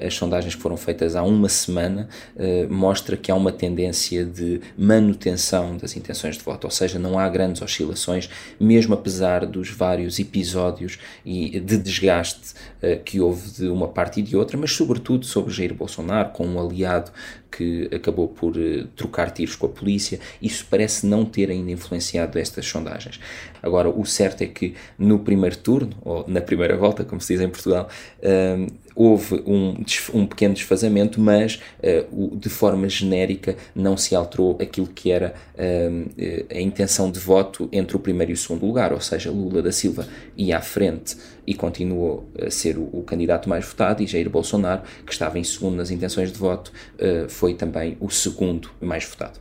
as 0.07 0.15
sondagens 0.15 0.55
que 0.55 0.63
foram 0.63 0.77
feitas 0.77 1.17
há 1.17 1.23
uma 1.23 1.49
semana, 1.49 2.09
uh, 2.37 2.73
mostra 2.73 3.17
que 3.17 3.31
há 3.31 3.35
uma 3.35 3.51
tendência 3.51 4.25
de 4.25 4.61
manutenção 4.79 5.77
das 5.77 5.97
intenções 5.97 6.37
de 6.37 6.45
voto, 6.45 6.65
ou 6.65 6.71
seja, 6.71 6.99
não 6.99 7.19
há 7.19 7.29
grandes 7.29 7.63
oscilações, 7.63 8.31
mesmo 8.61 8.95
apesar 8.95 9.45
dos 9.45 9.71
vários 9.71 10.19
episódios 10.19 10.99
e 11.25 11.59
de 11.59 11.77
desgaste 11.77 12.55
uh, 12.83 13.03
que 13.03 13.21
houve 13.21 13.51
de 13.51 13.69
uma 13.69 13.89
parte 13.89 14.21
e 14.21 14.23
de 14.23 14.37
outra, 14.37 14.57
mas 14.57 14.73
sobretudo 14.73 15.27
sobre 15.27 15.53
Jair 15.53 15.75
Bolsonaro, 15.75 16.31
com 16.31 16.47
um 16.47 16.61
aliado 16.61 17.11
que 17.51 17.89
acabou 17.95 18.29
por 18.29 18.57
uh, 18.57 18.87
trocar 18.97 19.31
tiros 19.31 19.57
com 19.57 19.67
a 19.67 19.69
polícia, 19.69 20.19
isso 20.41 20.67
parece 20.71 21.07
não 21.07 21.25
ter 21.25 21.51
ainda 21.51 21.71
influenciado 21.71 22.39
estas 22.39 22.67
sondagens. 22.67 23.21
Agora, 23.63 23.89
o 23.89 24.05
certo 24.05 24.43
é 24.43 24.47
que 24.47 24.75
no 24.99 25.19
primeiro 25.19 25.57
turno, 25.57 25.97
ou 26.05 26.25
na 26.29 26.41
primeira 26.41 26.77
volta, 26.77 27.05
como 27.05 27.21
se 27.21 27.35
diz 27.35 27.43
em 27.43 27.49
Portugal, 27.49 27.89
uh, 28.19 28.73
houve 28.95 29.43
um, 29.47 29.85
um 30.15 30.27
pequeno 30.27 30.55
desfazamento, 30.55 31.21
mas 31.21 31.61
uh, 31.83 32.37
de 32.37 32.49
forma 32.49 32.89
genérica 32.89 33.57
não 33.75 33.97
se 33.97 34.15
alterou 34.15 34.57
aquilo 34.61 34.87
que 34.87 35.11
era 35.11 35.35
uh, 35.55 36.47
a 36.51 36.61
intenção 36.61 37.11
de 37.11 37.21
voto 37.21 37.69
entre 37.71 37.97
o 37.97 38.01
primeiro 38.01 38.33
e 38.33 38.35
o 38.35 38.37
segundo 38.37 38.65
lugar, 38.65 38.93
ou 38.93 39.01
seja, 39.01 39.31
Lula 39.31 39.63
da 39.63 39.71
Silva 39.71 40.09
ia 40.37 40.57
à 40.57 40.61
frente 40.63 41.17
e 41.47 41.55
continuou 41.55 42.29
a 42.41 42.51
ser 42.51 42.77
o, 42.77 42.89
o 42.93 43.03
candidato 43.03 43.49
mais 43.49 43.65
votado, 43.65 44.03
e 44.03 44.07
Jair 44.07 44.29
Bolsonaro, 44.29 44.83
que 45.05 45.13
estava 45.13 45.39
em 45.39 45.45
segundo 45.45 45.77
nas 45.77 45.91
intenções 45.91 46.33
de 46.33 46.39
voto, 46.39 46.73
uh, 46.95 47.29
foi 47.29 47.55
também 47.55 47.97
o 48.01 48.11
segundo 48.11 48.71
mais 48.81 49.05
votado. 49.05 49.39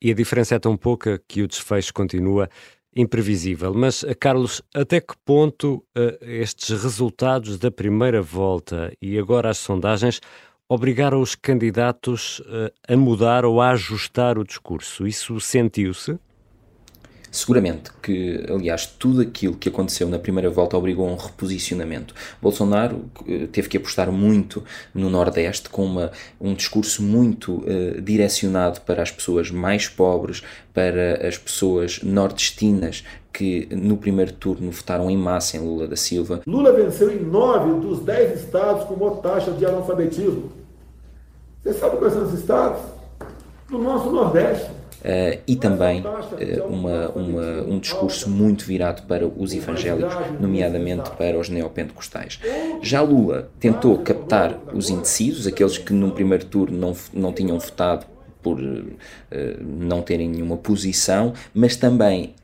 E 0.00 0.10
a 0.10 0.14
diferença 0.14 0.54
é 0.54 0.58
tão 0.58 0.76
pouca 0.76 1.20
que 1.26 1.42
o 1.42 1.48
desfecho 1.48 1.92
continua 1.92 2.48
imprevisível. 2.94 3.74
Mas, 3.74 4.04
eh, 4.04 4.14
Carlos, 4.14 4.62
até 4.72 5.00
que 5.00 5.14
ponto 5.24 5.84
uh, 5.96 6.24
estes 6.24 6.82
resultados 6.82 7.58
da 7.58 7.70
primeira 7.70 8.22
volta 8.22 8.92
e 9.02 9.18
agora 9.18 9.50
as 9.50 9.58
sondagens 9.58 10.20
obrigaram 10.68 11.20
os 11.20 11.34
candidatos 11.34 12.42
a 12.86 12.94
mudar 12.94 13.46
ou 13.46 13.58
a 13.58 13.70
ajustar 13.70 14.36
o 14.36 14.44
discurso? 14.44 15.06
Isso 15.06 15.40
sentiu-se? 15.40 16.18
Seguramente 17.30 17.90
que, 18.02 18.44
aliás, 18.48 18.86
tudo 18.86 19.20
aquilo 19.20 19.56
que 19.56 19.68
aconteceu 19.68 20.08
na 20.08 20.18
primeira 20.18 20.48
volta 20.48 20.76
obrigou 20.76 21.08
a 21.08 21.12
um 21.12 21.16
reposicionamento. 21.16 22.14
Bolsonaro 22.40 23.04
eh, 23.26 23.46
teve 23.52 23.68
que 23.68 23.76
apostar 23.76 24.10
muito 24.10 24.64
no 24.94 25.10
Nordeste, 25.10 25.68
com 25.68 25.84
uma, 25.84 26.10
um 26.40 26.54
discurso 26.54 27.02
muito 27.02 27.58
uh, 27.58 28.00
direcionado 28.00 28.80
para 28.80 29.02
as 29.02 29.10
pessoas 29.10 29.50
mais 29.50 29.88
pobres, 29.88 30.42
para 30.72 31.26
as 31.26 31.36
pessoas 31.36 32.00
nordestinas 32.02 33.04
que 33.32 33.68
no 33.70 33.96
primeiro 33.96 34.32
turno 34.32 34.70
votaram 34.70 35.10
em 35.10 35.16
massa 35.16 35.56
em 35.56 35.60
Lula 35.60 35.86
da 35.86 35.96
Silva. 35.96 36.40
Lula 36.46 36.72
venceu 36.72 37.12
em 37.12 37.20
nove 37.20 37.80
dos 37.80 38.00
dez 38.00 38.40
estados 38.40 38.84
com 38.84 38.96
maior 38.96 39.16
taxa 39.20 39.52
de 39.52 39.64
analfabetismo. 39.64 40.50
Você 41.62 41.72
sabe 41.74 41.98
quais 41.98 42.14
são 42.14 42.24
os 42.24 42.32
estados? 42.32 42.80
Do 43.68 43.78
nosso 43.78 44.10
Nordeste. 44.10 44.77
Uh, 44.98 45.38
e 45.46 45.54
também 45.54 46.02
uh, 46.02 46.64
uma, 46.68 47.08
uma, 47.10 47.62
um 47.62 47.78
discurso 47.78 48.28
muito 48.28 48.64
virado 48.64 49.02
para 49.02 49.26
os 49.26 49.54
evangélicos, 49.54 50.12
nomeadamente 50.40 51.10
para 51.12 51.38
os 51.38 51.48
neopentecostais. 51.48 52.40
Já 52.82 53.00
Lula 53.00 53.48
tentou 53.60 53.96
captar 53.98 54.58
os 54.74 54.90
indecisos, 54.90 55.46
aqueles 55.46 55.78
que 55.78 55.92
num 55.92 56.10
primeiro 56.10 56.44
turno 56.46 56.76
não, 56.76 56.96
não 57.12 57.32
tinham 57.32 57.58
votado 57.58 58.06
por 58.42 58.58
uh, 58.58 58.96
não 59.60 60.02
terem 60.02 60.28
nenhuma 60.28 60.56
posição, 60.56 61.32
mas 61.54 61.76
também 61.76 62.34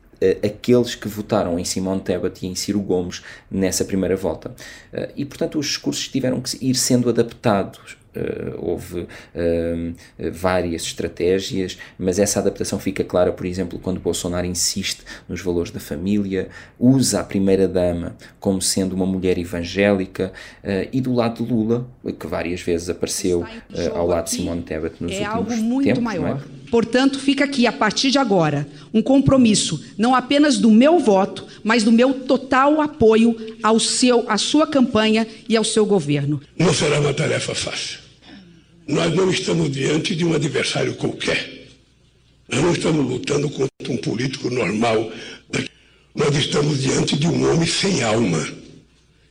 aqueles 0.41 0.95
que 0.95 1.09
votaram 1.09 1.59
em 1.59 1.65
Simone 1.65 1.99
Tebet 1.99 2.45
e 2.45 2.49
em 2.49 2.55
Ciro 2.55 2.79
Gomes 2.79 3.21
nessa 3.51 3.83
primeira 3.83 4.15
volta. 4.15 4.55
E, 5.15 5.25
portanto, 5.25 5.59
os 5.59 5.67
discursos 5.67 6.07
tiveram 6.07 6.39
que 6.39 6.57
ir 6.65 6.73
sendo 6.73 7.09
adaptados 7.09 7.97
houve 8.57 9.01
uh, 9.01 9.07
várias 10.31 10.83
estratégias, 10.83 11.77
mas 11.97 12.19
essa 12.19 12.39
adaptação 12.39 12.79
fica 12.79 13.03
clara, 13.03 13.31
por 13.31 13.45
exemplo, 13.45 13.79
quando 13.79 13.99
Bolsonaro 13.99 14.45
insiste 14.45 15.01
nos 15.27 15.41
valores 15.41 15.71
da 15.71 15.79
família, 15.79 16.49
usa 16.79 17.19
a 17.19 17.23
primeira-dama 17.23 18.15
como 18.39 18.61
sendo 18.61 18.93
uma 18.93 19.05
mulher 19.05 19.37
evangélica, 19.37 20.31
uh, 20.63 20.89
e 20.91 21.01
do 21.01 21.13
lado 21.13 21.43
de 21.43 21.51
Lula, 21.51 21.87
que 22.19 22.27
várias 22.27 22.61
vezes 22.61 22.89
apareceu 22.89 23.45
ao 23.93 24.07
lado 24.07 24.25
de 24.25 24.31
Simone 24.31 24.61
Tebet 24.61 24.95
nos 24.99 25.11
é 25.11 25.29
últimos 25.29 25.35
algo 25.35 25.57
muito 25.57 25.85
tempos. 25.85 26.03
Maior. 26.03 26.39
É? 26.39 26.69
Portanto, 26.69 27.19
fica 27.19 27.45
aqui, 27.45 27.67
a 27.67 27.71
partir 27.71 28.11
de 28.11 28.17
agora, 28.17 28.67
um 28.93 29.01
compromisso, 29.01 29.83
não 29.97 30.15
apenas 30.15 30.57
do 30.57 30.69
meu 30.71 30.99
voto, 30.99 31.45
mas 31.63 31.83
do 31.83 31.91
meu 31.91 32.13
total 32.13 32.81
apoio 32.81 33.35
ao 33.61 33.79
seu, 33.79 34.29
à 34.29 34.37
sua 34.37 34.67
campanha 34.67 35.27
e 35.47 35.55
ao 35.55 35.63
seu 35.63 35.85
governo. 35.85 36.41
Não 36.57 36.73
será 36.73 36.99
uma 36.99 37.13
tarefa 37.13 37.53
fácil. 37.55 38.04
Nós 38.87 39.15
não 39.15 39.31
estamos 39.31 39.71
diante 39.71 40.15
de 40.15 40.23
um 40.23 40.33
adversário 40.33 40.93
qualquer. 40.95 41.67
Nós 42.47 42.61
não 42.61 42.71
estamos 42.71 43.09
lutando 43.09 43.49
contra 43.49 43.91
um 43.91 43.97
político 43.97 44.49
normal. 44.49 45.11
Nós 46.13 46.35
estamos 46.35 46.81
diante 46.83 47.17
de 47.17 47.27
um 47.27 47.51
homem 47.51 47.67
sem 47.67 48.03
alma, 48.03 48.47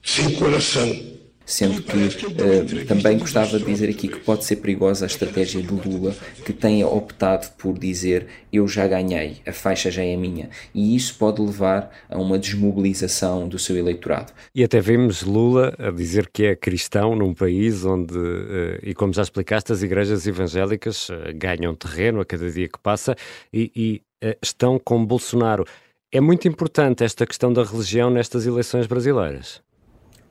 sem 0.03 0.33
coração. 0.35 1.14
Sendo 1.47 1.83
que 1.83 1.97
uh, 1.97 2.87
também 2.87 3.19
gostava 3.19 3.59
de 3.59 3.65
dizer 3.65 3.91
aqui 3.91 4.09
que 4.09 4.19
pode 4.21 4.45
ser 4.45 4.57
perigosa 4.57 5.05
a 5.05 5.07
estratégia 5.07 5.63
de 5.63 5.69
Lula, 5.69 6.15
que 6.45 6.53
tenha 6.53 6.87
optado 6.87 7.51
por 7.59 7.79
dizer 7.79 8.27
eu 8.53 8.67
já 8.69 8.87
ganhei, 8.87 9.39
a 9.47 9.53
faixa 9.53 9.91
já 9.91 10.03
é 10.03 10.17
minha, 10.17 10.49
e 10.75 10.95
isso 10.95 11.17
pode 11.17 11.43
levar 11.43 11.91
a 12.09 12.19
uma 12.19 12.39
desmobilização 12.39 13.49
do 13.49 13.59
seu 13.59 13.77
eleitorado. 13.77 14.33
E 14.55 14.63
até 14.63 14.81
vimos 14.81 15.23
Lula 15.23 15.75
a 15.79 15.91
dizer 15.91 16.29
que 16.33 16.45
é 16.45 16.57
cristão 16.57 17.15
num 17.17 17.35
país 17.35 17.85
onde, 17.85 18.17
uh, 18.17 18.79
e 18.83 18.95
como 18.95 19.13
já 19.13 19.23
explicaste, 19.23 19.73
as 19.73 19.83
igrejas 19.83 20.27
evangélicas 20.27 21.09
uh, 21.09 21.15
ganham 21.35 21.75
terreno 21.75 22.21
a 22.21 22.25
cada 22.25 22.51
dia 22.51 22.69
que 22.69 22.79
passa 22.79 23.17
e, 23.53 23.71
e 23.75 24.03
estão 24.41 24.79
com 24.83 25.05
Bolsonaro. 25.05 25.67
É 26.11 26.21
muito 26.21 26.49
importante 26.49 27.05
esta 27.05 27.27
questão 27.27 27.53
da 27.53 27.63
religião 27.63 28.09
nestas 28.09 28.47
eleições 28.47 28.87
brasileiras 28.87 29.63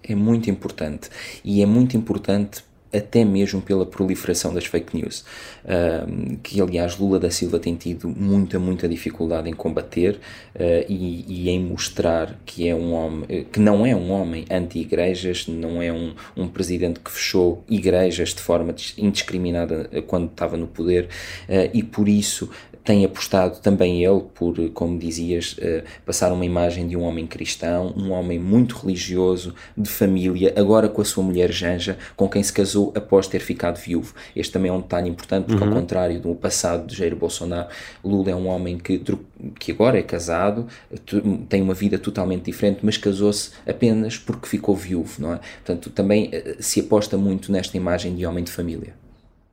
é 0.03 0.15
muito 0.15 0.49
importante. 0.49 1.09
E 1.43 1.61
é 1.61 1.65
muito 1.65 1.95
importante 1.97 2.63
até 2.93 3.25
mesmo 3.25 3.59
pela 3.59 3.85
proliferação 3.85 4.53
das 4.53 4.65
fake 4.65 4.95
news, 4.95 5.25
uh, 5.65 6.37
que 6.43 6.61
aliás 6.61 6.97
Lula 6.97 7.19
da 7.19 7.31
Silva 7.31 7.59
tem 7.59 7.75
tido 7.75 8.07
muita, 8.07 8.59
muita 8.59 8.87
dificuldade 8.87 9.49
em 9.49 9.53
combater 9.53 10.19
uh, 10.55 10.85
e, 10.87 11.25
e, 11.27 11.49
em 11.49 11.59
mostrar 11.59 12.39
que 12.45 12.67
é 12.67 12.75
um 12.75 12.93
homem, 12.93 13.47
que 13.51 13.59
não 13.59 13.83
é 13.83 13.95
um 13.95 14.11
homem 14.11 14.45
anti-igrejas, 14.49 15.47
não 15.47 15.81
é 15.81 15.91
um, 15.91 16.13
um 16.37 16.47
presidente 16.47 16.99
que 16.99 17.09
fechou 17.09 17.63
igrejas 17.67 18.29
de 18.29 18.41
forma 18.41 18.75
indiscriminada 18.95 19.89
quando 20.05 20.27
estava 20.27 20.55
no 20.55 20.67
poder 20.67 21.05
uh, 21.49 21.69
e 21.73 21.81
por 21.81 22.07
isso 22.07 22.51
tem 22.83 23.05
apostado 23.05 23.59
também 23.59 24.03
ele 24.03 24.21
por, 24.33 24.55
como 24.71 24.99
dizias, 24.99 25.53
uh, 25.53 25.83
passar 26.05 26.31
uma 26.31 26.45
imagem 26.45 26.87
de 26.87 26.97
um 26.97 27.03
homem 27.03 27.25
cristão, 27.25 27.93
um 27.95 28.11
homem 28.11 28.37
muito 28.37 28.75
religioso, 28.75 29.55
de 29.77 29.89
família, 29.89 30.53
agora 30.57 30.89
com 30.89 31.01
a 31.01 31.05
sua 31.05 31.23
mulher 31.23 31.51
Janja, 31.51 31.97
com 32.15 32.27
quem 32.27 32.43
se 32.43 32.51
casou 32.51 32.91
após 32.95 33.27
ter 33.27 33.39
ficado 33.39 33.79
viúvo. 33.79 34.13
Este 34.35 34.51
também 34.51 34.69
é 34.69 34.73
um 34.73 34.81
detalhe 34.81 35.09
importante, 35.09 35.45
porque, 35.45 35.63
uhum. 35.63 35.69
ao 35.69 35.75
contrário 35.75 36.19
do 36.19 36.35
passado 36.35 36.87
de 36.87 36.95
Jair 36.95 37.15
Bolsonaro, 37.15 37.69
Lula 38.03 38.31
é 38.31 38.35
um 38.35 38.47
homem 38.47 38.77
que, 38.77 39.01
que 39.59 39.71
agora 39.71 39.97
é 39.97 40.03
casado, 40.03 40.67
tem 41.47 41.61
uma 41.61 41.73
vida 41.73 41.97
totalmente 41.97 42.45
diferente, 42.45 42.79
mas 42.83 42.97
casou-se 42.97 43.51
apenas 43.67 44.17
porque 44.17 44.47
ficou 44.47 44.75
viúvo, 44.75 45.21
não 45.21 45.33
é? 45.33 45.39
Portanto, 45.63 45.89
também 45.89 46.27
uh, 46.27 46.61
se 46.61 46.81
aposta 46.81 47.17
muito 47.17 47.51
nesta 47.51 47.77
imagem 47.77 48.15
de 48.15 48.25
homem 48.25 48.43
de 48.43 48.51
família. 48.51 48.93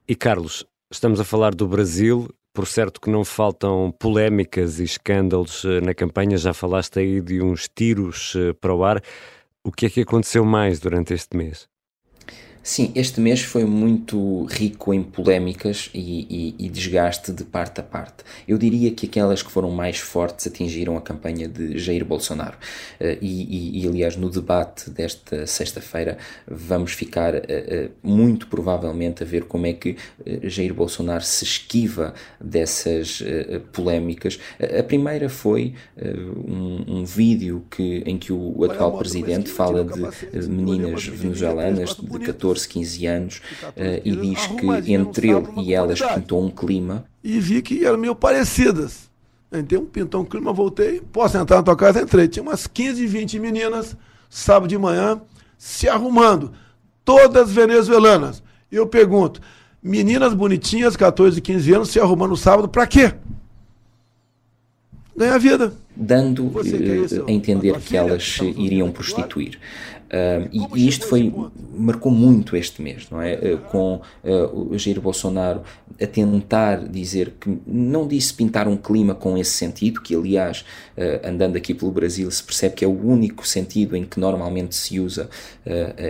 E 0.09 0.17
Carlos, 0.17 0.67
estamos 0.91 1.21
a 1.21 1.25
falar 1.25 1.55
do 1.55 1.69
Brasil, 1.69 2.29
por 2.53 2.67
certo 2.67 3.01
que 3.01 3.11
não 3.11 3.25
faltam 3.25 3.93
polémicas 3.99 4.81
e 4.81 4.85
escândalos 4.85 5.65
eh, 5.65 5.81
na 5.81 5.95
campanha, 5.95 6.37
já 6.37 6.53
falaste 6.53 6.99
aí 6.99 7.21
de 7.21 7.41
uns 7.43 7.69
tiros 7.69 8.35
eh, 8.37 8.53
para 8.55 8.75
o 8.75 8.85
ar. 8.85 9.03
O 9.63 9.71
que 9.71 9.87
é 9.87 9.91
que 9.91 10.01
aconteceu 10.01 10.45
mais 10.45 10.81
durante 10.81 11.15
este 11.15 11.37
mês? 11.37 11.70
Sim, 12.63 12.93
este 12.95 13.23
mês 13.23 13.41
foi 13.41 13.65
muito 13.65 14.45
rico 14.45 14.93
em 14.93 15.03
polémicas 15.03 15.89
e, 15.95 16.55
e, 16.59 16.67
e, 16.67 16.69
desgaste 16.69 17.33
de 17.33 17.43
parte 17.43 17.81
a 17.81 17.83
parte. 17.83 18.23
Eu 18.47 18.59
diria 18.59 18.91
que 18.91 19.07
aquelas 19.07 19.43
que 19.43 19.51
foram 19.51 19.71
mais 19.71 19.99
fortes 19.99 20.47
atingiram 20.47 20.95
a 20.95 21.01
campanha 21.01 21.49
de 21.49 21.79
Jair 21.79 22.05
Bolsonaro. 22.05 22.59
Uh, 23.01 23.17
e, 23.23 23.83
e, 23.83 23.89
aliás, 23.89 24.15
no 24.15 24.29
debate 24.29 24.91
desta 24.91 25.47
sexta-feira, 25.47 26.19
vamos 26.47 26.93
ficar 26.93 27.35
uh, 27.35 27.39
uh, 27.39 27.91
muito 28.03 28.47
provavelmente 28.47 29.23
a 29.23 29.27
ver 29.27 29.45
como 29.45 29.67
é 29.67 29.73
que 29.73 29.97
Jair 30.43 30.75
Bolsonaro 30.75 31.25
se 31.25 31.45
esquiva 31.45 32.13
dessas 32.41 33.23
polémicas. 33.73 34.39
a 34.79 34.83
primeira 34.83 35.29
foi 35.29 35.75
um, 35.97 36.99
um, 36.99 37.05
vídeo 37.05 37.65
que, 37.71 38.03
em 38.07 38.19
que 38.19 38.33
o, 38.33 38.59
o 38.59 38.65
atual 38.65 38.99
presidente 38.99 39.51
fala 39.51 39.85
de 39.85 40.49
meninas 40.49 41.07
venezuelanas 41.07 41.97
de 41.97 42.19
14 42.19 42.50
14, 42.51 42.69
15 42.69 43.07
anos 43.07 43.37
uh, 43.37 44.01
e 44.05 44.17
diz 44.17 44.47
que 44.47 44.93
entre 44.93 45.31
ele 45.31 45.47
e 45.59 45.75
elas 45.75 46.01
pintou 46.01 46.45
um 46.45 46.51
clima. 46.51 47.05
E 47.23 47.39
vi 47.39 47.63
que 47.63 47.85
eram 47.85 47.99
meio 47.99 48.15
parecidas. 48.15 49.11
Então 49.53 49.85
pintou 49.85 50.23
um 50.23 50.25
clima, 50.25 50.53
voltei, 50.53 51.01
posso 51.13 51.37
entrar 51.37 51.59
na 51.59 51.63
tua 51.63 51.77
casa? 51.77 52.03
Entrei. 52.03 52.29
Tinha 52.29 52.43
umas 52.43 52.67
15, 52.67 53.07
20 53.07 53.39
meninas, 53.39 53.97
sábado 54.29 54.69
de 54.69 54.79
manhã, 54.79 55.21
se 55.59 55.89
arrumando, 55.89 56.53
todas 57.05 57.51
venezuelanas. 57.51 58.43
Eu 58.71 58.87
pergunto, 58.87 59.41
meninas 59.83 60.35
bonitinhas, 60.35 60.97
14, 60.97 61.41
15 61.41 61.75
anos, 61.75 61.91
se 61.91 61.99
arrumando 61.99 62.31
no 62.31 62.37
sábado, 62.37 62.69
para 62.69 62.87
quê? 62.87 63.13
Ganhar 65.17 65.39
vida. 65.39 65.75
Dando 65.97 66.47
uh, 66.47 66.61
a 67.27 67.31
entender 67.31 67.79
que 67.81 67.97
elas 67.97 68.23
se 68.23 68.45
iriam 68.57 68.91
prostituir. 68.93 69.59
Uh, 70.11 70.49
e, 70.53 70.83
e, 70.83 70.89
isto 70.89 71.07
foi 71.07 71.33
marcou 71.73 72.11
muito 72.11 72.57
este 72.57 72.83
mês, 72.83 73.07
não 73.09 73.23
é? 73.23 73.35
Uh, 73.35 73.59
com 73.71 74.01
uh, 74.25 74.73
o 74.73 74.77
Jair 74.77 75.01
Bolsonaro 75.01 75.63
a 76.03 76.07
tentar 76.07 76.89
dizer 76.89 77.35
que 77.39 77.59
não 77.65 78.09
disse 78.09 78.35
pintar 78.35 78.67
um 78.67 78.77
clima 78.77 79.15
com 79.15 79.39
esse 79.39 79.53
sentido, 79.53 80.01
que 80.01 80.15
aliás, 80.15 80.65
andando 81.23 81.57
aqui 81.57 81.75
pelo 81.75 81.91
Brasil, 81.91 82.31
se 82.31 82.43
percebe 82.43 82.75
que 82.77 82.85
é 82.85 82.89
o 82.89 83.07
único 83.07 83.47
sentido 83.47 83.95
em 83.95 84.05
que 84.05 84.19
normalmente 84.19 84.75
se 84.75 84.99
usa 84.99 85.29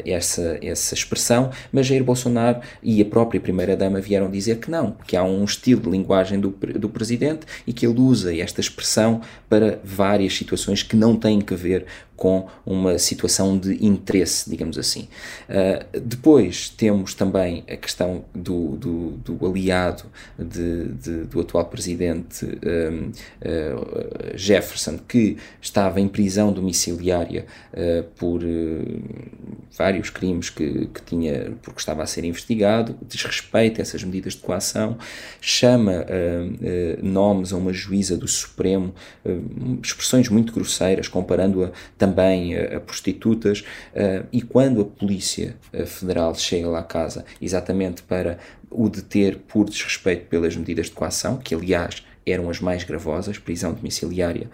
essa, 0.05 0.59
essa 0.63 0.95
expressão, 0.95 1.51
mas 1.73 1.87
Jair 1.87 2.05
Bolsonaro 2.05 2.61
e 2.81 3.03
a 3.03 3.05
própria 3.05 3.41
Primeira-Dama 3.41 4.01
vieram 4.01 4.31
dizer 4.31 4.59
que 4.59 4.71
não, 4.71 4.93
que 5.07 5.17
há 5.17 5.25
um 5.25 5.43
estilo 5.45 5.81
de 5.81 5.91
linguagem 5.91 6.39
do, 6.39 6.51
do 6.51 6.89
presidente 6.89 7.47
e 7.67 7.73
que 7.73 7.85
ele 7.85 7.99
usa 7.99 8.37
esta 8.37 8.61
expressão 8.61 9.23
para 9.49 9.81
várias 9.83 10.37
situações 10.37 10.85
que 10.85 10.95
não 10.95 11.17
têm 11.17 11.41
que 11.41 11.55
ver 11.57 11.87
com 12.21 12.47
uma 12.67 12.99
situação 12.99 13.57
de 13.59 13.83
interesse, 13.83 14.51
digamos 14.51 14.77
assim. 14.77 15.09
Uh, 15.49 16.01
depois 16.01 16.69
temos 16.69 17.15
também 17.15 17.65
a 17.67 17.77
questão 17.79 18.27
do, 18.35 18.77
do, 18.77 19.11
do 19.13 19.47
aliado 19.47 20.05
de, 20.39 20.89
de, 20.89 21.25
do 21.25 21.41
atual 21.41 21.65
presidente 21.65 22.45
um, 22.45 23.09
uh, 23.09 23.13
ah, 23.41 24.37
Jefferson, 24.37 24.99
que 24.99 25.39
estava 25.63 25.99
em 25.99 26.09
prisão 26.09 26.53
domiciliária 26.53 27.47
uh, 27.73 28.05
por 28.17 28.43
vários 29.79 30.11
crimes 30.11 30.51
que, 30.51 30.89
que 30.89 31.03
tinha, 31.03 31.55
porque 31.63 31.81
estava 31.81 32.03
a 32.03 32.07
ser 32.07 32.27
investigado, 32.27 32.99
desrespeita 33.01 33.81
essas 33.81 34.05
medidas 34.05 34.35
de 34.35 34.41
coação, 34.41 34.99
chama 35.41 36.05
nomes 37.03 37.53
a 37.53 37.57
uma 37.57 37.73
juíza 37.73 38.17
do 38.17 38.27
Supremo, 38.27 38.93
expressões 39.83 40.29
muito 40.29 40.53
grosseiras, 40.53 41.09
comparando-a 41.09 41.71
também 41.97 42.10
também 42.11 42.57
a, 42.57 42.81
prostitutas, 42.81 43.61
uh, 43.61 44.27
e 44.33 44.43
quando 44.43 44.81
a 44.81 44.85
Polícia 44.85 45.57
eh, 45.73 45.87
Federal 45.87 46.35
chega 46.35 46.69
lá 46.69 46.81
à 46.81 46.83
casa 46.83 47.25
exatamente 47.41 48.03
para 48.03 48.39
o 48.71 48.89
deter 48.89 49.39
por 49.39 49.69
desrespeito 49.69 50.27
pelas 50.27 50.57
medidas 50.57 50.87
de 50.87 50.93
coação, 50.93 51.37
que 51.37 51.55
aliás 51.55 52.05
eram 52.27 52.51
as 52.51 52.61
mais 52.61 52.85
gravosas, 52.85 53.39
prisão 53.39 53.73
domiciliária, 53.73 54.49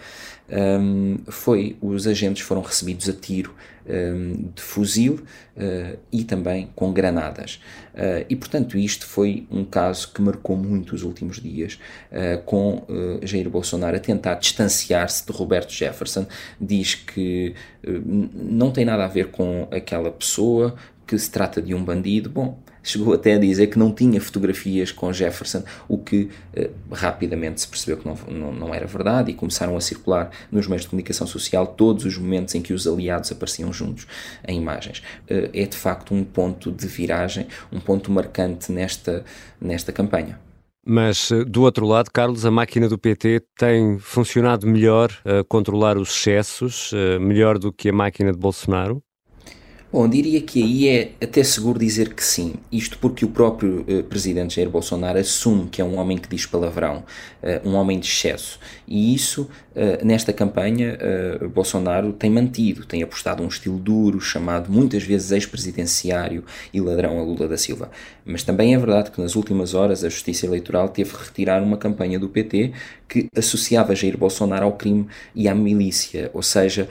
um, 0.49 1.19
foi 1.27 1.77
os 1.81 2.07
agentes 2.07 2.43
foram 2.43 2.63
recebidos 2.63 3.09
a 3.09 3.13
tiro 3.13 3.55
um, 3.85 4.51
de 4.55 4.63
fuzil 4.63 5.21
uh, 5.57 5.99
e 6.13 6.23
também 6.25 6.71
com 6.75 6.93
granadas. 6.93 7.61
Uh, 7.95 8.25
e 8.29 8.37
portanto 8.37 8.79
isto 8.79 9.07
foi 9.07 9.47
um 9.51 9.65
caso 9.65 10.13
que 10.13 10.23
marcou 10.23 10.57
muito 10.57 10.95
os 10.95 11.03
últimos 11.03 11.41
dias, 11.41 11.79
uh, 12.13 12.41
com 12.43 12.87
Jair 13.23 13.51
Bolsonaro 13.51 13.97
a 13.97 14.01
tentar 14.01 14.35
distanciar-se 14.35 15.27
de 15.27 15.33
Roberto 15.33 15.73
Jefferson, 15.73 16.27
diz 16.61 16.95
que 16.95 17.55
não 18.35 18.71
tem 18.71 18.85
nada 18.85 19.05
a 19.05 19.09
ver 19.09 19.29
com 19.31 19.69
aquela 19.71 20.11
pessoa, 20.11 20.77
que 21.07 21.17
se 21.19 21.31
trata 21.31 21.63
de 21.63 21.75
um 21.75 21.85
bandido. 21.85 22.29
Bom, 22.29 22.59
chegou 22.87 23.13
até 23.15 23.35
a 23.35 23.39
dizer 23.39 23.67
que 23.67 23.79
não 23.79 23.93
tinha 23.93 24.21
fotografias 24.21 24.93
com 24.93 25.13
Jefferson, 25.13 25.63
o 25.89 25.99
que 25.99 26.31
eh, 26.55 26.71
rapidamente 26.93 27.61
se 27.61 27.69
percebeu 27.69 27.97
que 27.97 28.07
não, 28.07 28.17
não, 28.29 28.53
não, 28.53 28.75
era 28.75 28.87
verdade 28.87 29.31
e 29.31 29.35
começaram 29.35 29.77
a 29.77 29.81
circular 29.81 30.31
nos 30.51 30.67
meios 30.67 30.83
de 30.83 30.89
comunicação 30.89 31.27
social 31.27 31.67
todos 31.67 32.05
os 32.05 32.17
momentos 32.17 32.55
em 32.55 32.63
que 32.63 32.73
os 32.73 32.87
aliados 32.87 33.33
apareciam 33.33 33.73
juntos 33.73 34.07
em 34.47 34.59
imagens. 34.59 35.03
Eh, 35.29 35.51
é 35.53 35.67
de 35.67 35.77
facto 35.77 36.15
um 36.15 36.25
ponto 36.25 36.71
de 36.71 36.87
viragem, 36.87 37.49
um 37.73 37.81
ponto 37.81 38.11
marcante 38.11 38.71
nesta, 38.71 39.25
nesta 39.61 39.93
campanha. 39.93 40.39
Mas, 40.89 41.33
eh, 41.33 41.45
do 41.45 41.63
outro 41.63 41.85
lado, 41.87 42.11
Carlos, 42.13 42.47
a 42.47 42.51
máquina 42.51 42.89
do 42.89 42.97
PT 42.97 43.43
tem 43.59 43.99
funcionado 43.99 44.67
melhor 44.67 45.11
a 45.25 45.43
controlar 45.43 45.99
os 45.99 46.11
excessos, 46.11 46.93
melhor 47.21 47.59
do 47.59 47.73
que 47.73 47.89
a 47.89 47.93
máquina 47.93 48.31
de 48.31 48.39
Bolsonaro? 48.39 49.03
Bom, 49.93 50.09
diria 50.09 50.41
que 50.41 50.61
aí 50.63 50.89
é 50.89 51.13
até 51.23 51.45
seguro 51.45 51.79
dizer 51.79 52.13
que 52.13 52.23
sim. 52.23 52.55
Isto 52.73 52.99
porque 52.99 53.25
o 53.25 53.29
próprio 53.29 53.83
uh, 53.89 54.03
presidente 54.03 54.57
Jair 54.57 54.69
Bolsonaro 54.69 55.19
assume 55.19 55.69
que 55.69 55.81
é 55.81 55.85
um 55.85 55.97
homem 55.99 56.19
que 56.19 56.29
diz 56.29 56.45
palavrão, 56.45 57.05
uh, 57.43 57.69
um 57.69 57.75
homem 57.75 58.01
de 58.01 58.07
excesso. 58.07 58.59
E 58.87 59.15
isso, 59.15 59.49
uh, 59.75 60.05
nesta 60.05 60.33
campanha, 60.33 60.99
Bolsonaro 61.53 62.13
tem 62.13 62.31
mantido, 62.31 62.85
tem 62.85 63.03
apostado 63.03 63.43
um 63.43 63.49
estilo 63.49 63.79
duro, 63.79 64.21
chamado 64.21 64.71
muitas 64.71 65.03
vezes 65.03 65.33
ex-presidenciário 65.33 66.45
e 66.73 66.81
ladrão 66.81 67.19
a 67.19 67.23
Lula 67.23 67.49
da 67.49 67.57
Silva. 67.57 67.91
Mas 68.25 68.43
também 68.43 68.75
é 68.75 68.79
verdade 68.79 69.11
que 69.11 69.21
nas 69.21 69.35
últimas 69.37 69.75
horas 69.75 70.05
a 70.05 70.09
Justiça 70.09 70.47
Eleitoral 70.47 70.89
teve 70.89 71.11
que 71.11 71.25
retirar 71.25 71.63
uma 71.63 71.77
campanha 71.77 72.19
do 72.19 72.29
PT 72.29 72.73
que 73.09 73.29
associava 73.37 73.95
Jair 73.95 74.17
Bolsonaro 74.17 74.65
ao 74.65 74.73
crime 74.73 75.07
e 75.35 75.49
à 75.49 75.55
milícia, 75.55 76.31
ou 76.33 76.43
seja, 76.43 76.89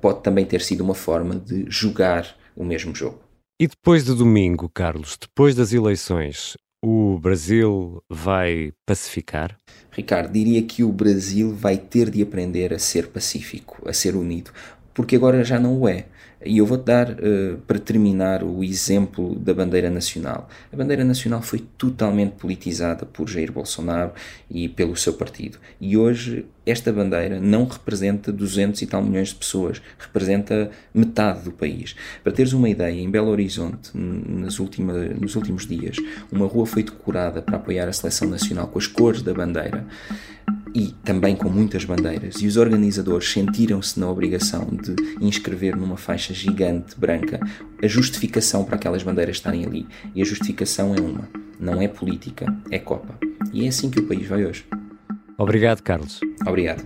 pode 0.00 0.22
também 0.22 0.44
ter 0.44 0.60
sido 0.60 0.82
uma 0.82 0.94
forma 0.94 1.36
de 1.36 1.64
julgar 1.68 2.36
o 2.56 2.64
mesmo 2.64 2.94
jogo. 2.94 3.20
E 3.60 3.66
depois 3.66 4.04
de 4.04 4.14
domingo, 4.14 4.68
Carlos, 4.68 5.16
depois 5.20 5.54
das 5.54 5.72
eleições, 5.72 6.56
o 6.84 7.18
Brasil 7.18 8.02
vai 8.10 8.72
pacificar? 8.84 9.56
Ricardo, 9.92 10.32
diria 10.32 10.62
que 10.62 10.82
o 10.82 10.90
Brasil 10.90 11.54
vai 11.54 11.76
ter 11.76 12.10
de 12.10 12.22
aprender 12.22 12.72
a 12.72 12.78
ser 12.78 13.08
pacífico, 13.08 13.86
a 13.86 13.92
ser 13.92 14.16
unido, 14.16 14.50
porque 14.94 15.16
agora 15.16 15.44
já 15.44 15.60
não 15.60 15.80
o 15.80 15.88
é. 15.88 16.06
E 16.44 16.58
eu 16.58 16.66
vou-te 16.66 16.84
dar, 16.84 17.10
uh, 17.10 17.58
para 17.66 17.78
terminar, 17.78 18.42
o 18.42 18.62
exemplo 18.64 19.34
da 19.38 19.54
bandeira 19.54 19.90
nacional. 19.90 20.48
A 20.72 20.76
bandeira 20.76 21.04
nacional 21.04 21.42
foi 21.42 21.60
totalmente 21.78 22.32
politizada 22.32 23.06
por 23.06 23.28
Jair 23.28 23.52
Bolsonaro 23.52 24.12
e 24.50 24.68
pelo 24.68 24.96
seu 24.96 25.14
partido. 25.14 25.58
E 25.80 25.96
hoje 25.96 26.46
esta 26.64 26.92
bandeira 26.92 27.40
não 27.40 27.64
representa 27.64 28.32
200 28.32 28.82
e 28.82 28.86
tal 28.86 29.02
milhões 29.02 29.28
de 29.28 29.34
pessoas, 29.36 29.82
representa 29.98 30.70
metade 30.94 31.42
do 31.42 31.52
país. 31.52 31.96
Para 32.22 32.32
teres 32.32 32.52
uma 32.52 32.68
ideia, 32.68 33.00
em 33.00 33.10
Belo 33.10 33.28
Horizonte, 33.28 33.90
nas 33.94 34.60
última, 34.60 34.92
nos 34.92 35.34
últimos 35.34 35.66
dias, 35.66 35.96
uma 36.30 36.46
rua 36.46 36.66
foi 36.66 36.82
decorada 36.82 37.42
para 37.42 37.56
apoiar 37.56 37.88
a 37.88 37.92
seleção 37.92 38.28
nacional 38.28 38.68
com 38.68 38.78
as 38.78 38.86
cores 38.86 39.22
da 39.22 39.34
bandeira 39.34 39.84
e 40.74 40.94
também 41.04 41.36
com 41.36 41.48
muitas 41.48 41.84
bandeiras, 41.84 42.36
e 42.40 42.46
os 42.46 42.56
organizadores 42.56 43.30
sentiram-se 43.30 43.98
na 44.00 44.08
obrigação 44.08 44.66
de 44.66 44.94
inscrever 45.20 45.76
numa 45.76 45.96
faixa 45.96 46.32
gigante 46.32 46.98
branca 46.98 47.40
a 47.82 47.86
justificação 47.86 48.64
para 48.64 48.76
aquelas 48.76 49.02
bandeiras 49.02 49.36
estarem 49.36 49.64
ali. 49.64 49.86
E 50.14 50.22
a 50.22 50.24
justificação 50.24 50.94
é 50.94 51.00
uma: 51.00 51.28
não 51.58 51.80
é 51.80 51.88
política, 51.88 52.46
é 52.70 52.78
Copa. 52.78 53.18
E 53.52 53.64
é 53.64 53.68
assim 53.68 53.90
que 53.90 54.00
o 54.00 54.06
país 54.06 54.26
vai 54.26 54.44
hoje. 54.44 54.64
Obrigado, 55.36 55.82
Carlos. 55.82 56.20
Obrigado. 56.46 56.84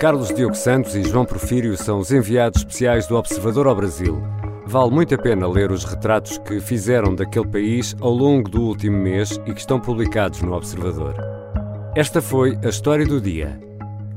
Carlos 0.00 0.34
Diogo 0.34 0.54
Santos 0.54 0.94
e 0.94 1.02
João 1.02 1.26
Porfírio 1.26 1.76
são 1.76 1.98
os 1.98 2.10
enviados 2.10 2.60
especiais 2.60 3.06
do 3.06 3.16
Observador 3.16 3.66
ao 3.66 3.76
Brasil. 3.76 4.39
Vale 4.70 4.92
muito 4.92 5.12
a 5.12 5.18
pena 5.18 5.48
ler 5.48 5.72
os 5.72 5.82
retratos 5.82 6.38
que 6.38 6.60
fizeram 6.60 7.12
daquele 7.12 7.48
país 7.48 7.96
ao 8.00 8.12
longo 8.12 8.48
do 8.48 8.62
último 8.62 8.96
mês 8.96 9.40
e 9.44 9.52
que 9.52 9.58
estão 9.58 9.80
publicados 9.80 10.42
no 10.42 10.54
Observador. 10.54 11.16
Esta 11.96 12.22
foi 12.22 12.56
a 12.64 12.68
história 12.68 13.04
do 13.04 13.20
dia. 13.20 13.60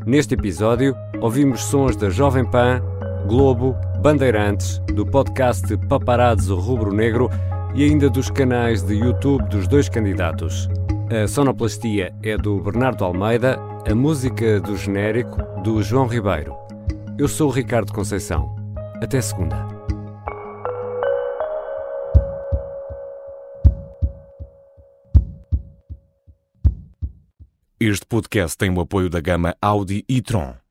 Neste 0.06 0.36
episódio, 0.36 0.96
ouvimos 1.20 1.64
sons 1.64 1.96
da 1.96 2.12
Jovem 2.12 2.46
Pan, 2.46 2.84
Globo, 3.28 3.76
Bandeirantes, 4.00 4.78
do 4.94 5.08
podcast 5.08 5.76
Paparazzo 5.90 6.56
Rubro 6.56 6.94
Negro 6.94 7.32
e 7.74 7.84
ainda 7.86 8.08
dos 8.08 8.30
canais 8.30 8.84
de 8.84 8.94
YouTube 8.94 9.50
dos 9.50 9.68
dois 9.68 9.90
candidatos. 9.90 10.70
A 11.10 11.28
sonoplastia 11.28 12.14
é 12.22 12.38
do 12.38 12.60
Bernardo 12.60 13.04
Almeida, 13.04 13.60
a 13.90 13.96
música 13.96 14.62
do 14.62 14.78
genérico 14.78 15.42
do 15.64 15.82
João 15.82 16.06
Ribeiro. 16.06 16.56
Eu 17.18 17.28
sou 17.28 17.50
o 17.50 17.52
Ricardo 17.52 17.92
Conceição. 17.92 18.54
Até 19.02 19.20
segunda. 19.20 19.83
Este 27.86 28.06
podcast 28.06 28.58
tem 28.58 28.70
o 28.70 28.80
apoio 28.80 29.10
da 29.10 29.20
gama 29.20 29.58
Audi 29.62 30.06
e 30.08 30.22
Tron. 30.22 30.63